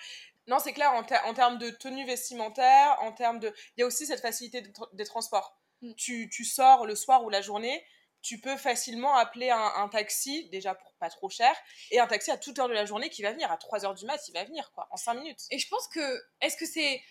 Non, 0.46 0.58
c'est 0.58 0.72
clair 0.72 0.92
en, 0.92 1.02
ter- 1.04 1.24
en 1.26 1.34
termes 1.34 1.58
de 1.58 1.70
tenue 1.70 2.04
vestimentaire, 2.06 2.96
en 3.00 3.12
termes 3.12 3.38
de, 3.40 3.52
il 3.76 3.80
y 3.80 3.82
a 3.82 3.86
aussi 3.86 4.06
cette 4.06 4.20
facilité 4.20 4.60
de 4.60 4.68
tra- 4.68 4.88
des 4.94 5.04
transports. 5.04 5.58
Mm. 5.82 5.94
Tu, 5.94 6.28
tu 6.30 6.44
sors 6.44 6.86
le 6.86 6.94
soir 6.94 7.24
ou 7.24 7.30
la 7.30 7.40
journée, 7.40 7.84
tu 8.22 8.40
peux 8.40 8.56
facilement 8.56 9.14
appeler 9.16 9.50
un, 9.50 9.58
un 9.76 9.88
taxi 9.88 10.48
déjà 10.50 10.74
pour 10.74 10.92
pas 10.94 11.10
trop 11.10 11.28
cher 11.28 11.54
et 11.90 12.00
un 12.00 12.06
taxi 12.06 12.30
à 12.30 12.38
toute 12.38 12.58
heure 12.58 12.68
de 12.68 12.74
la 12.74 12.86
journée 12.86 13.10
qui 13.10 13.22
va 13.22 13.32
venir 13.32 13.50
à 13.52 13.56
3 13.58 13.84
heures 13.84 13.94
du 13.94 14.06
mat, 14.06 14.20
il 14.28 14.32
va 14.32 14.44
venir 14.44 14.70
quoi, 14.72 14.86
en 14.90 14.96
5 14.96 15.14
minutes. 15.14 15.40
Et 15.50 15.58
je 15.58 15.68
pense 15.68 15.88
que, 15.88 16.22
est-ce 16.40 16.56
que 16.56 16.66
c'est. 16.66 17.02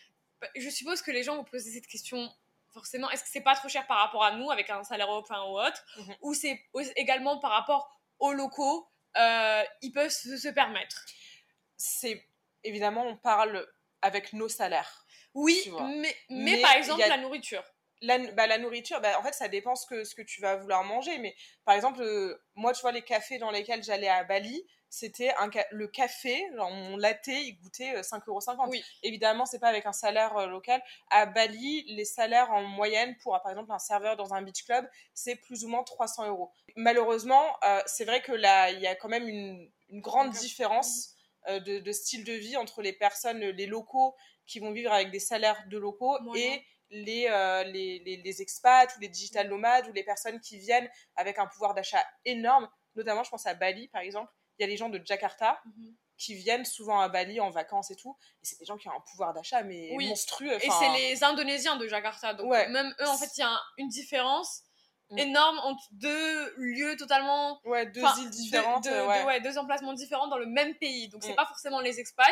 Je 0.56 0.70
suppose 0.70 1.02
que 1.02 1.12
les 1.12 1.24
gens 1.24 1.36
vont 1.36 1.44
poser 1.44 1.72
cette 1.72 1.88
question 1.88 2.30
forcément. 2.74 3.10
Est-ce 3.12 3.24
que 3.24 3.30
c'est 3.32 3.42
pas 3.42 3.56
trop 3.56 3.70
cher 3.70 3.86
par 3.86 3.98
rapport 4.00 4.24
à 4.24 4.32
nous, 4.36 4.50
avec 4.50 4.70
un 4.72 4.84
salaire 4.84 5.10
européen 5.12 5.42
ou 5.44 5.60
autre 5.60 5.86
Mhm. 5.98 6.16
Ou 6.22 6.34
c'est 6.34 6.60
également 6.96 7.38
par 7.40 7.52
rapport 7.52 7.96
aux 8.20 8.34
locaux, 8.34 8.90
euh, 9.18 9.64
ils 9.84 9.92
peuvent 9.92 10.10
se, 10.10 10.36
se 10.38 10.48
permettre? 10.48 11.06
C'est 11.78 12.26
évidemment 12.64 13.06
on 13.06 13.18
parle 13.18 13.66
avec 14.02 14.34
nos 14.34 14.50
salaires. 14.50 15.06
Oui, 15.34 15.64
mais, 15.80 16.16
mais, 16.30 16.56
Mais 16.56 16.62
par 16.62 16.74
exemple, 16.74 17.02
a- 17.04 17.10
la 17.10 17.18
nourriture. 17.18 17.64
La, 18.02 18.18
bah, 18.34 18.48
la 18.48 18.58
nourriture, 18.58 19.00
bah, 19.00 19.18
en 19.18 19.24
fait, 19.24 19.34
ça 19.34 19.48
dépend 19.48 19.76
ce 19.76 19.88
que, 19.88 20.04
ce 20.04 20.14
que 20.14 20.22
tu 20.22 20.42
vas 20.42 20.58
vouloir 20.58 20.84
manger. 20.84 21.18
Mais 21.20 21.36
par 21.64 21.74
exemple, 21.74 22.02
euh, 22.02 22.38
moi, 22.56 22.74
tu 22.74 22.82
vois, 22.82 22.92
les 22.92 23.02
cafés 23.02 23.38
dans 23.38 23.50
lesquels 23.50 23.82
j'allais 23.82 24.10
à 24.10 24.26
Bali, 24.26 24.62
c'était 24.90 25.34
un 25.40 25.50
ca- 25.52 25.66
le 25.72 25.88
café, 25.88 26.46
genre 26.56 26.70
mon 26.70 26.98
latte, 26.98 27.28
il 27.28 27.58
coûtait 27.58 27.96
euh, 27.96 28.04
5,50€. 28.04 28.70
Oui. 28.72 28.84
Évidemment, 29.04 29.46
c'est 29.46 29.58
pas 29.60 29.70
avec 29.70 29.86
un 29.86 29.94
salaire 29.94 30.36
euh, 30.38 30.48
local. 30.48 30.84
À 31.10 31.26
Bali, 31.26 31.84
les 31.88 32.04
salaires 32.06 32.52
en 32.52 32.64
moyenne 32.64 33.16
pour, 33.24 33.40
par 33.42 33.50
exemple, 33.52 33.72
un 33.72 33.80
serveur 33.80 34.18
dans 34.18 34.34
un 34.34 34.42
beach 34.42 34.66
club, 34.66 34.86
c'est 35.14 35.38
plus 35.38 35.64
ou 35.64 35.70
moins 35.70 35.84
300 35.84 36.28
euros. 36.28 36.52
Malheureusement, 36.76 37.58
euh, 37.64 37.82
c'est 37.86 38.06
vrai 38.06 38.22
que 38.22 38.34
là, 38.34 38.70
il 38.72 38.82
y 38.82 38.88
a 38.88 38.96
quand 38.96 39.10
même 39.10 39.28
une, 39.30 39.72
une 39.90 40.02
grande 40.02 40.32
différence 40.32 41.10
euh, 41.10 41.13
de, 41.48 41.80
de 41.80 41.92
style 41.92 42.24
de 42.24 42.34
vie 42.34 42.58
entre 42.58 42.82
les 42.82 42.94
personnes, 42.94 43.40
les 43.40 43.66
locaux 43.66 44.16
qui 44.46 44.60
vont 44.60 44.72
vivre 44.72 44.92
avec 44.92 45.12
des 45.12 45.20
salaires 45.20 45.64
de 45.70 45.78
locaux 45.78 46.18
Moyen. 46.22 46.54
et 46.56 46.66
les, 46.90 47.28
euh, 47.28 47.64
les, 47.64 48.00
les, 48.06 48.18
les 48.18 48.42
expats 48.42 48.96
ou 48.96 49.00
les 49.00 49.10
digital 49.10 49.50
nomades 49.50 49.88
ou 49.88 49.94
les 49.94 50.04
personnes 50.04 50.40
qui 50.40 50.60
viennent 50.60 50.90
avec 51.16 51.40
un 51.40 51.48
pouvoir 51.48 51.74
d'achat 51.74 52.04
énorme. 52.26 52.70
Notamment, 52.96 53.24
je 53.24 53.30
pense 53.32 53.46
à 53.48 53.54
Bali, 53.56 53.88
par 53.88 54.02
exemple. 54.02 54.32
Il 54.60 54.62
y 54.62 54.66
a 54.66 54.68
les 54.68 54.78
gens 54.78 54.90
de 54.90 55.02
Jakarta 55.04 55.60
Mhm. 55.66 55.96
qui 56.18 56.36
viennent 56.36 56.66
souvent 56.66 57.00
à 57.00 57.10
Bali 57.10 57.40
en 57.40 57.50
vacances 57.50 57.90
et 57.90 57.96
tout. 57.96 58.16
Et 58.42 58.46
c'est 58.46 58.60
des 58.60 58.66
gens 58.66 58.78
qui 58.78 58.88
ont 58.88 58.92
un 58.96 59.04
pouvoir 59.10 59.34
d'achat, 59.34 59.64
mais 59.64 59.90
Oui. 59.96 60.08
monstrueux. 60.10 60.54
Et 60.64 60.70
c'est 60.70 60.90
les 61.00 61.24
Indonésiens 61.24 61.76
de 61.78 61.88
Jakarta. 61.88 62.36
Donc, 62.36 62.52
Ouais. 62.52 62.70
même 62.70 62.94
eux, 63.02 63.08
en 63.08 63.18
fait, 63.18 63.30
il 63.38 63.40
y 63.40 63.44
a 63.44 63.50
un- 63.50 63.62
une 63.80 63.88
différence 63.90 64.62
Mm. 65.10 65.18
énorme 65.20 65.60
entre 65.60 65.84
deux 65.92 66.54
lieux 66.58 66.96
totalement. 66.98 67.60
Ouais, 67.66 67.86
deux 67.88 68.02
îles 68.22 68.30
différentes. 68.30 68.84
deux- 68.86 68.90
euh, 68.92 69.08
ouais. 69.08 69.24
ouais, 69.26 69.42
deux 69.42 69.58
emplacements 69.58 69.94
différents 69.94 70.28
dans 70.28 70.38
le 70.38 70.46
même 70.46 70.76
pays. 70.76 71.10
Donc, 71.10 71.24
c'est 71.24 71.34
Mm. 71.34 71.36
pas 71.36 71.46
forcément 71.46 71.80
les 71.82 72.00
expats, 72.00 72.26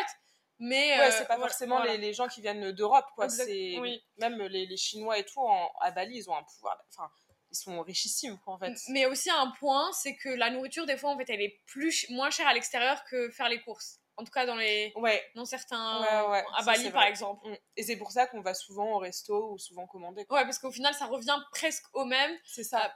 mais. 0.58 0.98
Ouais, 0.98 1.06
euh, 1.06 1.10
c'est 1.10 1.26
pas 1.26 1.36
voilà, 1.36 1.48
forcément 1.50 1.76
voilà. 1.76 1.92
les, 1.92 1.98
les 1.98 2.12
gens 2.14 2.28
qui 2.28 2.40
viennent 2.40 2.72
d'Europe, 2.72 3.06
quoi. 3.14 3.28
C'est 3.28 3.78
oui. 3.78 4.02
même 4.18 4.40
les, 4.42 4.66
les 4.66 4.76
Chinois 4.76 5.18
et 5.18 5.24
tout 5.24 5.40
en- 5.40 5.70
à 5.80 5.90
Bali, 5.90 6.16
ils 6.16 6.30
ont 6.30 6.36
un 6.36 6.42
pouvoir. 6.42 6.78
Enfin, 6.90 7.10
ils 7.50 7.56
sont 7.56 7.80
richissimes, 7.82 8.38
quoi, 8.44 8.54
en 8.54 8.58
fait. 8.58 8.72
Mais 8.88 9.04
aussi 9.06 9.30
un 9.30 9.50
point, 9.58 9.92
c'est 9.92 10.16
que 10.16 10.30
la 10.30 10.50
nourriture, 10.50 10.86
des 10.86 10.96
fois, 10.96 11.10
en 11.10 11.18
fait, 11.18 11.28
elle 11.28 11.42
est 11.42 11.60
plus 11.66 12.06
moins 12.10 12.30
chère 12.30 12.48
à 12.48 12.54
l'extérieur 12.54 13.04
que 13.04 13.30
faire 13.30 13.48
les 13.48 13.60
courses. 13.62 13.98
En 14.16 14.24
tout 14.24 14.30
cas, 14.30 14.44
dans 14.46 14.56
les 14.56 14.92
Ouais. 14.96 15.24
dans 15.34 15.44
certains 15.46 16.00
Ouais, 16.02 16.30
ouais, 16.30 16.44
à 16.54 16.62
Bali 16.62 16.90
par 16.90 17.04
exemple. 17.04 17.48
Mm. 17.48 17.56
Et 17.76 17.82
c'est 17.82 17.96
pour 17.96 18.10
ça 18.12 18.26
qu'on 18.26 18.42
va 18.42 18.54
souvent 18.54 18.92
au 18.92 18.98
resto 18.98 19.52
ou 19.52 19.58
souvent 19.58 19.86
commander. 19.86 20.24
quoi. 20.26 20.38
Ouais, 20.38 20.44
parce 20.44 20.58
qu'au 20.58 20.70
final, 20.70 20.92
ça 20.94 21.06
revient 21.06 21.38
presque 21.50 21.84
au 21.94 22.04
même. 22.04 22.36
C'est 22.44 22.64
ça. 22.64 22.92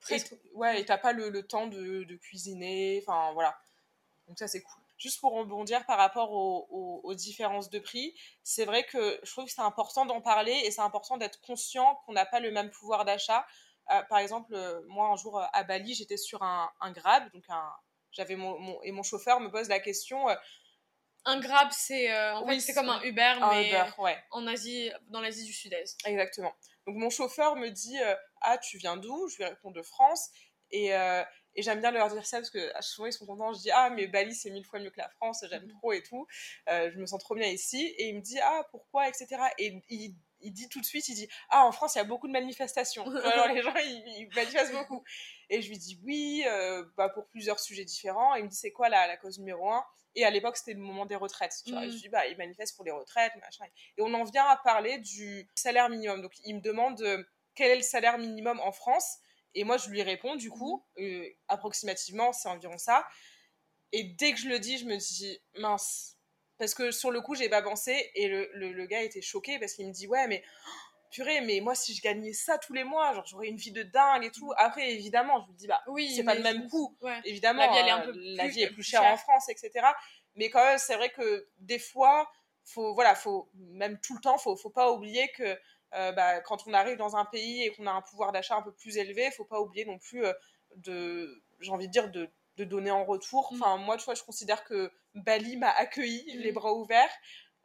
Presque. 0.00 0.32
Et, 0.32 0.50
ouais, 0.54 0.80
et 0.80 0.84
t'as 0.84 0.98
pas 0.98 1.12
le, 1.12 1.30
le 1.30 1.46
temps 1.46 1.66
de, 1.68 2.04
de 2.04 2.16
cuisiner. 2.16 3.02
Enfin, 3.06 3.32
voilà. 3.32 3.56
Donc 4.28 4.38
ça, 4.38 4.48
c'est 4.48 4.62
cool. 4.62 4.82
Juste 4.98 5.20
pour 5.20 5.32
rebondir 5.34 5.84
par 5.86 5.98
rapport 5.98 6.32
aux, 6.32 6.66
aux- 6.70 7.00
aux 7.04 7.14
différences 7.14 7.68
de 7.70 7.78
prix, 7.78 8.14
c'est 8.42 8.64
vrai 8.64 8.84
que 8.84 9.20
je 9.22 9.30
trouve 9.30 9.44
que 9.44 9.50
c'est 9.52 9.60
important 9.60 10.04
d'en 10.06 10.20
parler 10.22 10.52
et 10.64 10.70
c'est 10.70 10.80
important 10.80 11.16
d'être 11.16 11.40
conscient 11.42 11.96
qu'on 12.06 12.12
n'a 12.12 12.24
pas 12.26 12.40
le 12.40 12.50
même 12.50 12.70
pouvoir 12.70 13.04
d'achat. 13.04 13.46
Euh, 13.92 14.02
par 14.04 14.18
exemple, 14.18 14.54
euh, 14.54 14.80
moi, 14.88 15.08
un 15.08 15.16
jour 15.16 15.38
euh, 15.38 15.44
à 15.52 15.62
Bali, 15.64 15.94
j'étais 15.94 16.16
sur 16.16 16.42
un, 16.42 16.70
un 16.80 16.90
Grab, 16.92 17.30
donc 17.32 17.44
un, 17.50 17.70
j'avais 18.16 18.36
mon, 18.36 18.58
mon- 18.58 18.82
et 18.82 18.92
mon 18.92 19.02
chauffeur 19.02 19.40
me 19.40 19.50
pose 19.50 19.68
la 19.68 19.80
question, 19.80 20.28
euh, 20.28 20.34
Un 21.24 21.40
Grab, 21.40 21.68
c'est 21.72 22.10
euh, 22.12 22.36
en 22.36 22.46
Oui, 22.46 22.54
fait 22.54 22.60
c'est 22.60 22.74
comme 22.74 22.88
un 22.88 23.02
Uber, 23.02 23.34
un 23.40 23.50
mais 23.50 23.66
Uber, 23.66 23.84
ouais. 23.98 24.16
en 24.30 24.46
Asie, 24.46 24.90
dans 25.08 25.20
l'Asie 25.20 25.44
du 25.44 25.52
Sud-Est. 25.52 25.98
Exactement. 26.06 26.54
Donc 26.86 26.96
mon 26.96 27.10
chauffeur 27.10 27.56
me 27.56 27.68
dit 27.68 27.98
euh, 28.00 28.14
Ah, 28.42 28.58
tu 28.58 28.78
viens 28.78 28.96
d'où? 28.96 29.28
Je 29.28 29.36
lui 29.38 29.44
réponds 29.44 29.72
de 29.72 29.82
France. 29.82 30.30
Et, 30.70 30.94
euh, 30.94 31.22
et 31.54 31.62
j'aime 31.62 31.80
bien 31.80 31.90
leur 31.90 32.08
dire 32.10 32.24
ça 32.26 32.38
parce 32.38 32.50
que 32.50 32.70
ah, 32.74 32.82
souvent 32.82 33.06
ils 33.06 33.12
sont 33.12 33.26
contents. 33.26 33.52
Je 33.54 33.60
dis 33.60 33.70
Ah, 33.72 33.90
mais 33.90 34.06
Bali 34.06 34.34
c'est 34.34 34.50
mille 34.50 34.64
fois 34.64 34.78
mieux 34.78 34.90
que 34.90 34.98
la 35.00 35.08
France, 35.08 35.44
j'aime 35.50 35.64
Mhm. 35.64 35.70
trop 35.80 35.92
et 35.92 36.02
tout. 36.02 36.26
Euh, 36.68 36.90
je 36.92 36.98
me 36.98 37.06
sens 37.06 37.20
trop 37.20 37.34
bien 37.34 37.48
ici. 37.48 37.92
Et 37.98 38.08
il 38.08 38.16
me 38.16 38.20
dit 38.20 38.38
Ah, 38.40 38.62
pourquoi 38.70 39.08
etc. 39.08 39.50
Et 39.58 39.82
il, 39.88 40.14
il 40.40 40.52
dit 40.52 40.68
tout 40.68 40.80
de 40.80 40.86
suite 40.86 41.08
Il 41.08 41.14
dit 41.14 41.28
Ah, 41.50 41.64
en 41.64 41.72
France 41.72 41.94
il 41.94 41.98
y 41.98 42.00
a 42.00 42.04
beaucoup 42.04 42.26
de 42.26 42.32
manifestations. 42.32 43.04
Genre, 43.04 43.48
les 43.48 43.62
gens 43.62 43.74
ils, 43.76 44.04
ils 44.18 44.28
manifestent 44.34 44.72
beaucoup. 44.72 45.02
Et 45.50 45.62
je 45.62 45.68
lui 45.68 45.78
dis 45.78 45.98
Oui, 46.04 46.44
euh, 46.46 46.84
bah, 46.96 47.08
pour 47.08 47.26
plusieurs 47.28 47.60
sujets 47.60 47.84
différents. 47.84 48.34
Et 48.34 48.40
il 48.40 48.44
me 48.44 48.48
dit 48.48 48.56
C'est 48.56 48.72
quoi 48.72 48.88
la, 48.88 49.06
la 49.06 49.16
cause 49.16 49.38
numéro 49.38 49.70
un? 49.70 49.84
Et 50.16 50.24
à 50.24 50.30
l'époque, 50.30 50.56
c'était 50.56 50.72
le 50.72 50.80
moment 50.80 51.04
des 51.04 51.14
retraites. 51.14 51.52
Tu 51.64 51.72
vois. 51.72 51.84
Et 51.84 51.90
je 51.90 51.96
dis, 51.98 52.08
bah, 52.08 52.26
ils 52.26 52.38
manifestent 52.38 52.74
pour 52.74 52.86
les 52.86 52.90
retraites, 52.90 53.32
machin. 53.36 53.66
Et 53.98 54.02
on 54.02 54.12
en 54.14 54.24
vient 54.24 54.46
à 54.46 54.56
parler 54.56 54.98
du 54.98 55.46
salaire 55.54 55.90
minimum. 55.90 56.22
Donc, 56.22 56.32
il 56.44 56.56
me 56.56 56.60
demande 56.62 57.02
euh, 57.02 57.22
quel 57.54 57.70
est 57.70 57.76
le 57.76 57.82
salaire 57.82 58.16
minimum 58.16 58.58
en 58.60 58.72
France? 58.72 59.18
Et 59.54 59.62
moi, 59.64 59.76
je 59.76 59.90
lui 59.90 60.02
réponds, 60.02 60.36
du 60.36 60.48
coup, 60.48 60.86
euh, 60.98 61.28
approximativement, 61.48 62.32
c'est 62.32 62.48
environ 62.48 62.78
ça. 62.78 63.06
Et 63.92 64.04
dès 64.04 64.32
que 64.32 64.38
je 64.38 64.48
le 64.48 64.58
dis, 64.58 64.78
je 64.78 64.86
me 64.86 64.96
dis, 64.96 65.38
mince. 65.58 66.15
Parce 66.58 66.74
que 66.74 66.90
sur 66.90 67.10
le 67.10 67.20
coup, 67.20 67.34
j'ai 67.34 67.48
pas 67.48 67.62
pensé. 67.62 68.10
Et 68.14 68.28
le, 68.28 68.48
le, 68.54 68.72
le 68.72 68.86
gars 68.86 69.02
était 69.02 69.22
choqué 69.22 69.58
parce 69.58 69.74
qu'il 69.74 69.86
me 69.86 69.92
dit, 69.92 70.06
ouais, 70.06 70.26
mais 70.26 70.42
purée, 71.10 71.40
mais 71.40 71.60
moi, 71.60 71.74
si 71.74 71.94
je 71.94 72.02
gagnais 72.02 72.32
ça 72.32 72.58
tous 72.58 72.72
les 72.72 72.84
mois, 72.84 73.14
genre, 73.14 73.24
j'aurais 73.26 73.48
une 73.48 73.56
vie 73.56 73.72
de 73.72 73.82
dingue 73.82 74.24
et 74.24 74.30
tout. 74.30 74.52
Après, 74.56 74.90
évidemment, 74.92 75.40
je 75.42 75.46
lui 75.48 75.54
dis, 75.54 75.66
bah, 75.66 75.80
Oui, 75.86 76.12
c'est 76.14 76.24
pas 76.24 76.34
le 76.34 76.42
même 76.42 76.68
coût 76.68 76.96
Ouais. 77.00 77.20
évidemment, 77.24 77.60
La 77.64 77.68
vie, 77.72 77.76
elle 77.78 77.86
est 77.88 77.90
un 77.90 78.00
euh, 78.00 78.12
peu 78.12 78.12
la 78.14 78.44
plus- 78.44 78.52
vie 78.52 78.62
est 78.62 78.66
plus 78.66 78.74
plus 78.76 78.82
chère, 78.84 79.02
chère. 79.02 79.12
en 79.12 79.16
France, 79.16 79.48
etc. 79.48 79.70
Mais 80.34 80.50
quand 80.50 80.64
même, 80.64 80.78
c'est 80.78 80.96
vrai 80.96 81.10
que 81.10 81.48
des 81.58 81.78
fois, 81.78 82.30
faut, 82.64 82.94
voilà, 82.94 83.14
faut, 83.14 83.48
même 83.54 83.98
tout 84.00 84.14
le 84.14 84.20
temps, 84.20 84.38
faut, 84.38 84.56
faut 84.56 84.70
pas 84.70 84.90
oublier 84.92 85.28
que 85.36 85.56
euh, 85.94 86.12
bah, 86.12 86.40
quand 86.40 86.66
on 86.66 86.74
arrive 86.74 86.96
dans 86.96 87.16
un 87.16 87.24
pays 87.24 87.62
et 87.62 87.70
qu'on 87.72 87.86
a 87.86 87.92
un 87.92 88.02
pouvoir 88.02 88.32
d'achat 88.32 88.56
un 88.56 88.62
peu 88.62 88.72
plus 88.72 88.96
élevé, 88.98 89.30
faut 89.30 89.44
pas 89.44 89.60
oublier 89.60 89.84
non 89.84 89.98
plus 89.98 90.26
euh, 90.26 90.32
de, 90.76 91.42
j'ai 91.60 91.70
envie 91.70 91.86
de 91.86 91.92
dire, 91.92 92.10
de 92.10 92.28
de 92.56 92.64
donner 92.64 92.90
en 92.90 93.04
retour. 93.04 93.52
Mm. 93.52 93.62
Enfin, 93.62 93.76
moi, 93.78 93.96
tu 93.96 94.04
vois, 94.04 94.14
je 94.14 94.22
considère 94.22 94.64
que 94.64 94.90
Bali 95.14 95.56
m'a 95.56 95.70
accueilli, 95.70 96.24
Mm. 96.36 96.40
les 96.40 96.52
bras 96.52 96.72
ouverts. 96.72 97.10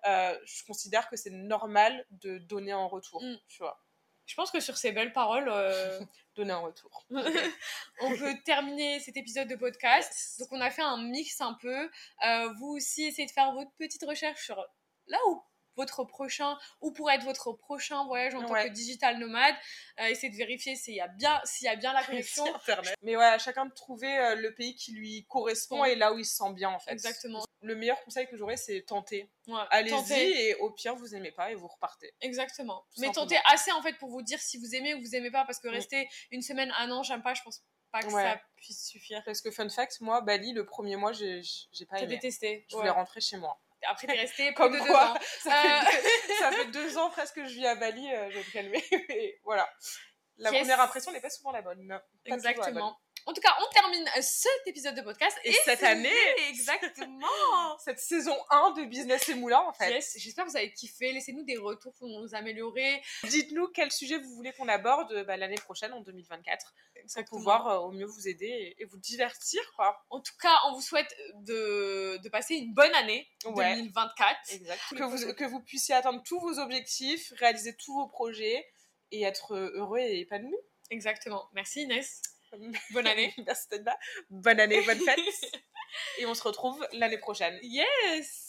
Euh, 0.08 0.38
je 0.45 0.63
considère 0.65 1.10
que 1.10 1.15
c'est 1.15 1.30
normal 1.30 2.06
de 2.12 2.38
donner 2.39 2.73
en 2.73 2.88
retour, 2.88 3.21
Mm. 3.23 3.38
tu 3.47 3.60
vois. 3.60 3.80
Je 4.25 4.36
pense 4.36 4.49
que 4.51 4.60
sur 4.60 4.77
ces 4.77 4.91
belles 4.91 5.13
paroles, 5.13 5.49
euh, 5.49 5.99
Donner 6.36 6.54
en 6.54 6.62
retour. 6.63 7.06
on 7.99 8.17
peut 8.17 8.34
terminer 8.45 9.01
cet 9.01 9.17
épisode 9.17 9.49
de 9.49 9.56
podcast. 9.58 10.39
Donc 10.39 10.47
on 10.54 10.62
a 10.62 10.69
fait 10.71 10.82
un 10.82 10.95
mix 10.97 11.41
un 11.41 11.54
peu. 11.56 11.89
Euh, 12.25 12.54
vous 12.58 12.67
aussi, 12.77 13.04
essayez 13.04 13.25
de 13.27 13.32
faire 13.34 13.51
votre 13.51 13.71
petite 13.73 14.04
recherche 14.08 14.41
sur 14.45 14.65
là 15.08 15.17
où 15.27 15.43
votre 15.75 16.03
prochain, 16.03 16.57
ou 16.81 16.91
pourrait 16.91 17.15
être 17.15 17.23
votre 17.23 17.53
prochain 17.53 18.05
voyage 18.05 18.36
en 18.36 18.41
tant 18.43 18.51
Ouais. 18.53 18.67
que 18.67 18.73
digital 18.73 19.17
nomade. 19.19 19.55
Euh, 19.99 20.05
essayez 20.07 20.31
de 20.31 20.38
vérifier 20.38 20.75
s'il 20.75 20.95
y 20.95 21.01
a 21.01 21.07
bien, 21.07 21.39
s'il 21.45 21.65
y 21.65 21.69
a 21.69 21.75
bien 21.75 21.93
la 21.93 22.03
connexion. 22.03 22.45
Mais 23.01 23.15
voilà, 23.15 23.38
chacun 23.38 23.65
de 23.65 23.73
trouver 23.73 24.17
euh, 24.17 24.36
le 24.36 24.53
pays 24.53 24.75
qui 24.75 24.91
lui 24.93 25.25
correspond 25.27 25.84
Mm. 25.84 25.88
et 25.88 25.95
là 25.95 26.13
où 26.13 26.17
il 26.19 26.25
se 26.25 26.36
sent 26.36 26.53
bien, 26.53 26.69
en 26.69 26.79
fait. 26.79 26.91
Exactement. 26.91 27.43
Le 27.62 27.75
meilleur 27.75 28.01
conseil 28.03 28.27
que 28.27 28.36
j'aurais, 28.38 28.57
c'est 28.57 28.81
tenter. 28.81 29.29
Ouais, 29.47 29.62
Allez-y 29.69 30.13
et 30.21 30.55
au 30.55 30.71
pire, 30.71 30.95
vous 30.95 31.13
aimez 31.15 31.31
pas 31.31 31.51
et 31.51 31.55
vous 31.55 31.67
repartez. 31.67 32.13
Exactement. 32.21 32.79
Tout 32.93 33.01
Mais 33.01 33.07
simplement. 33.07 33.25
tentez 33.27 33.39
assez 33.45 33.71
en 33.71 33.81
fait 33.81 33.93
pour 33.99 34.10
vous 34.10 34.21
dire 34.23 34.39
si 34.41 34.57
vous 34.57 34.73
aimez 34.75 34.95
ou 34.95 34.99
vous 35.01 35.15
aimez 35.15 35.29
pas, 35.31 35.45
parce 35.45 35.60
que 35.60 35.67
Mm. 35.67 35.71
rester 35.71 36.10
une 36.31 36.41
semaine, 36.41 36.73
un 36.79 36.89
an, 36.91 37.03
j'aime 37.03 37.21
pas, 37.21 37.34
je 37.36 37.41
pense 37.43 37.63
pas 37.91 38.01
que 38.01 38.07
Ouais. 38.07 38.23
ça 38.23 38.41
puisse 38.55 38.88
suffire. 38.88 39.21
Parce 39.25 39.41
que 39.41 39.51
fun 39.51 39.69
fact, 39.69 40.01
moi, 40.01 40.21
Bali, 40.21 40.53
le 40.53 40.65
premier 40.65 40.95
mois, 40.95 41.12
j'ai 41.13 41.41
pas 41.89 41.97
aimé. 41.99 42.07
détesté. 42.07 42.65
Je 42.69 42.75
voulais 42.75 42.89
Ouais. 42.89 42.95
rentrer 42.95 43.21
chez 43.21 43.38
moi. 43.38 43.62
Après, 43.89 44.07
t'es 44.07 44.13
resté 44.13 44.53
Comme 44.53 44.73
de 44.73 44.79
deux 44.79 44.85
quoi, 44.85 45.11
ans. 45.11 45.17
ça, 45.39 45.51
Euh. 45.81 45.81
fait 45.85 46.01
deux, 46.27 46.33
ça 46.39 46.51
fait 46.51 46.65
deux 46.65 46.97
ans 46.97 47.09
presque 47.09 47.35
que 47.35 47.45
je 47.45 47.53
vis 47.53 47.65
à 47.67 47.75
Bali, 47.75 48.11
euh, 48.13 48.29
je 48.29 48.37
vais 48.37 48.43
me 48.43 48.51
calmer. 48.51 48.83
Mais 49.09 49.39
voilà. 49.43 49.69
La 50.37 50.51
Yes. 50.51 50.59
première 50.61 50.81
impression 50.81 51.11
n'est 51.11 51.21
pas 51.21 51.29
souvent 51.29 51.51
la 51.51 51.61
bonne. 51.61 51.87
Pas 51.87 51.99
toujours 51.99 52.01
la 52.27 52.31
bonne. 52.31 52.33
Exactement. 52.35 52.97
En 53.25 53.34
tout 53.34 53.41
cas, 53.41 53.55
on 53.62 53.73
termine 53.73 54.07
euh, 54.17 54.21
cet 54.21 54.67
épisode 54.67 54.95
de 54.95 55.01
podcast. 55.01 55.38
Et 55.43 55.53
cette 55.53 55.84
année, 55.84 56.10
Exactement. 56.49 57.27
cette 57.86 57.99
saison 57.99 58.36
1 58.49 58.71
de 58.71 58.86
Business 58.86 59.29
et 59.29 59.36
Moulin, 59.36 59.60
en 59.60 59.73
fait. 59.73 59.91
Yes, 59.91 60.15
j'espère 60.17 60.45
que 60.45 60.51
vous 60.51 60.57
avez 60.57 60.71
kiffé. 60.73 61.12
Laissez-nous 61.12 61.43
des 61.43 61.57
retours 61.57 61.93
pour 61.93 62.07
nous 62.07 62.34
améliorer. 62.36 63.01
Dites-nous 63.23 63.67
quel 63.69 63.91
sujet 63.91 64.17
vous 64.17 64.34
voulez 64.36 64.51
qu'on 64.53 64.67
aborde 64.67 65.23
bah, 65.25 65.38
l'année 65.38 65.55
prochaine, 65.55 65.93
en 65.93 66.01
2024, 66.01 66.73
pour 66.73 67.01
Exactement. 67.03 67.38
pouvoir 67.39 67.67
euh, 67.67 67.77
au 67.79 67.91
mieux 67.91 68.05
vous 68.05 68.27
aider 68.27 68.45
et, 68.77 68.81
et 68.81 68.86
vous 68.86 68.97
divertir, 68.97 69.62
quoi. 69.75 70.03
En 70.10 70.19
tout 70.19 70.36
cas, 70.41 70.55
on 70.67 70.73
vous 70.73 70.81
souhaite 70.81 71.13
de, 71.36 72.17
de 72.17 72.29
passer 72.29 72.55
une 72.55 72.73
bonne 72.73 72.93
année 72.95 73.27
Ouais. 73.45 73.75
2024. 73.75 74.38
Exact. 74.51 74.79
Que 74.95 75.03
vous, 75.03 75.34
que 75.34 75.45
vous 75.45 75.60
puissiez 75.62 75.95
atteindre 75.95 76.21
tous 76.23 76.39
vos 76.39 76.60
objectifs, 76.60 77.34
réaliser 77.38 77.75
tous 77.75 77.93
vos 77.93 78.07
projets 78.07 78.65
et 79.12 79.23
être 79.23 79.55
heureux 79.55 79.99
et 79.99 80.19
épanoui. 80.21 80.55
Exactement. 80.89 81.49
Merci 81.53 81.81
Inès. 81.84 82.21
Bonne 82.91 83.07
année. 83.07 83.33
Merci 83.45 83.69
d'être 83.69 83.85
là. 83.85 83.97
Bonne 84.29 84.59
année, 84.59 84.81
bonne 84.85 84.99
fête. 84.99 85.19
et 86.19 86.25
on 86.25 86.33
se 86.33 86.43
retrouve 86.43 86.85
l'année 86.93 87.17
prochaine. 87.17 87.57
Yes 87.63 88.40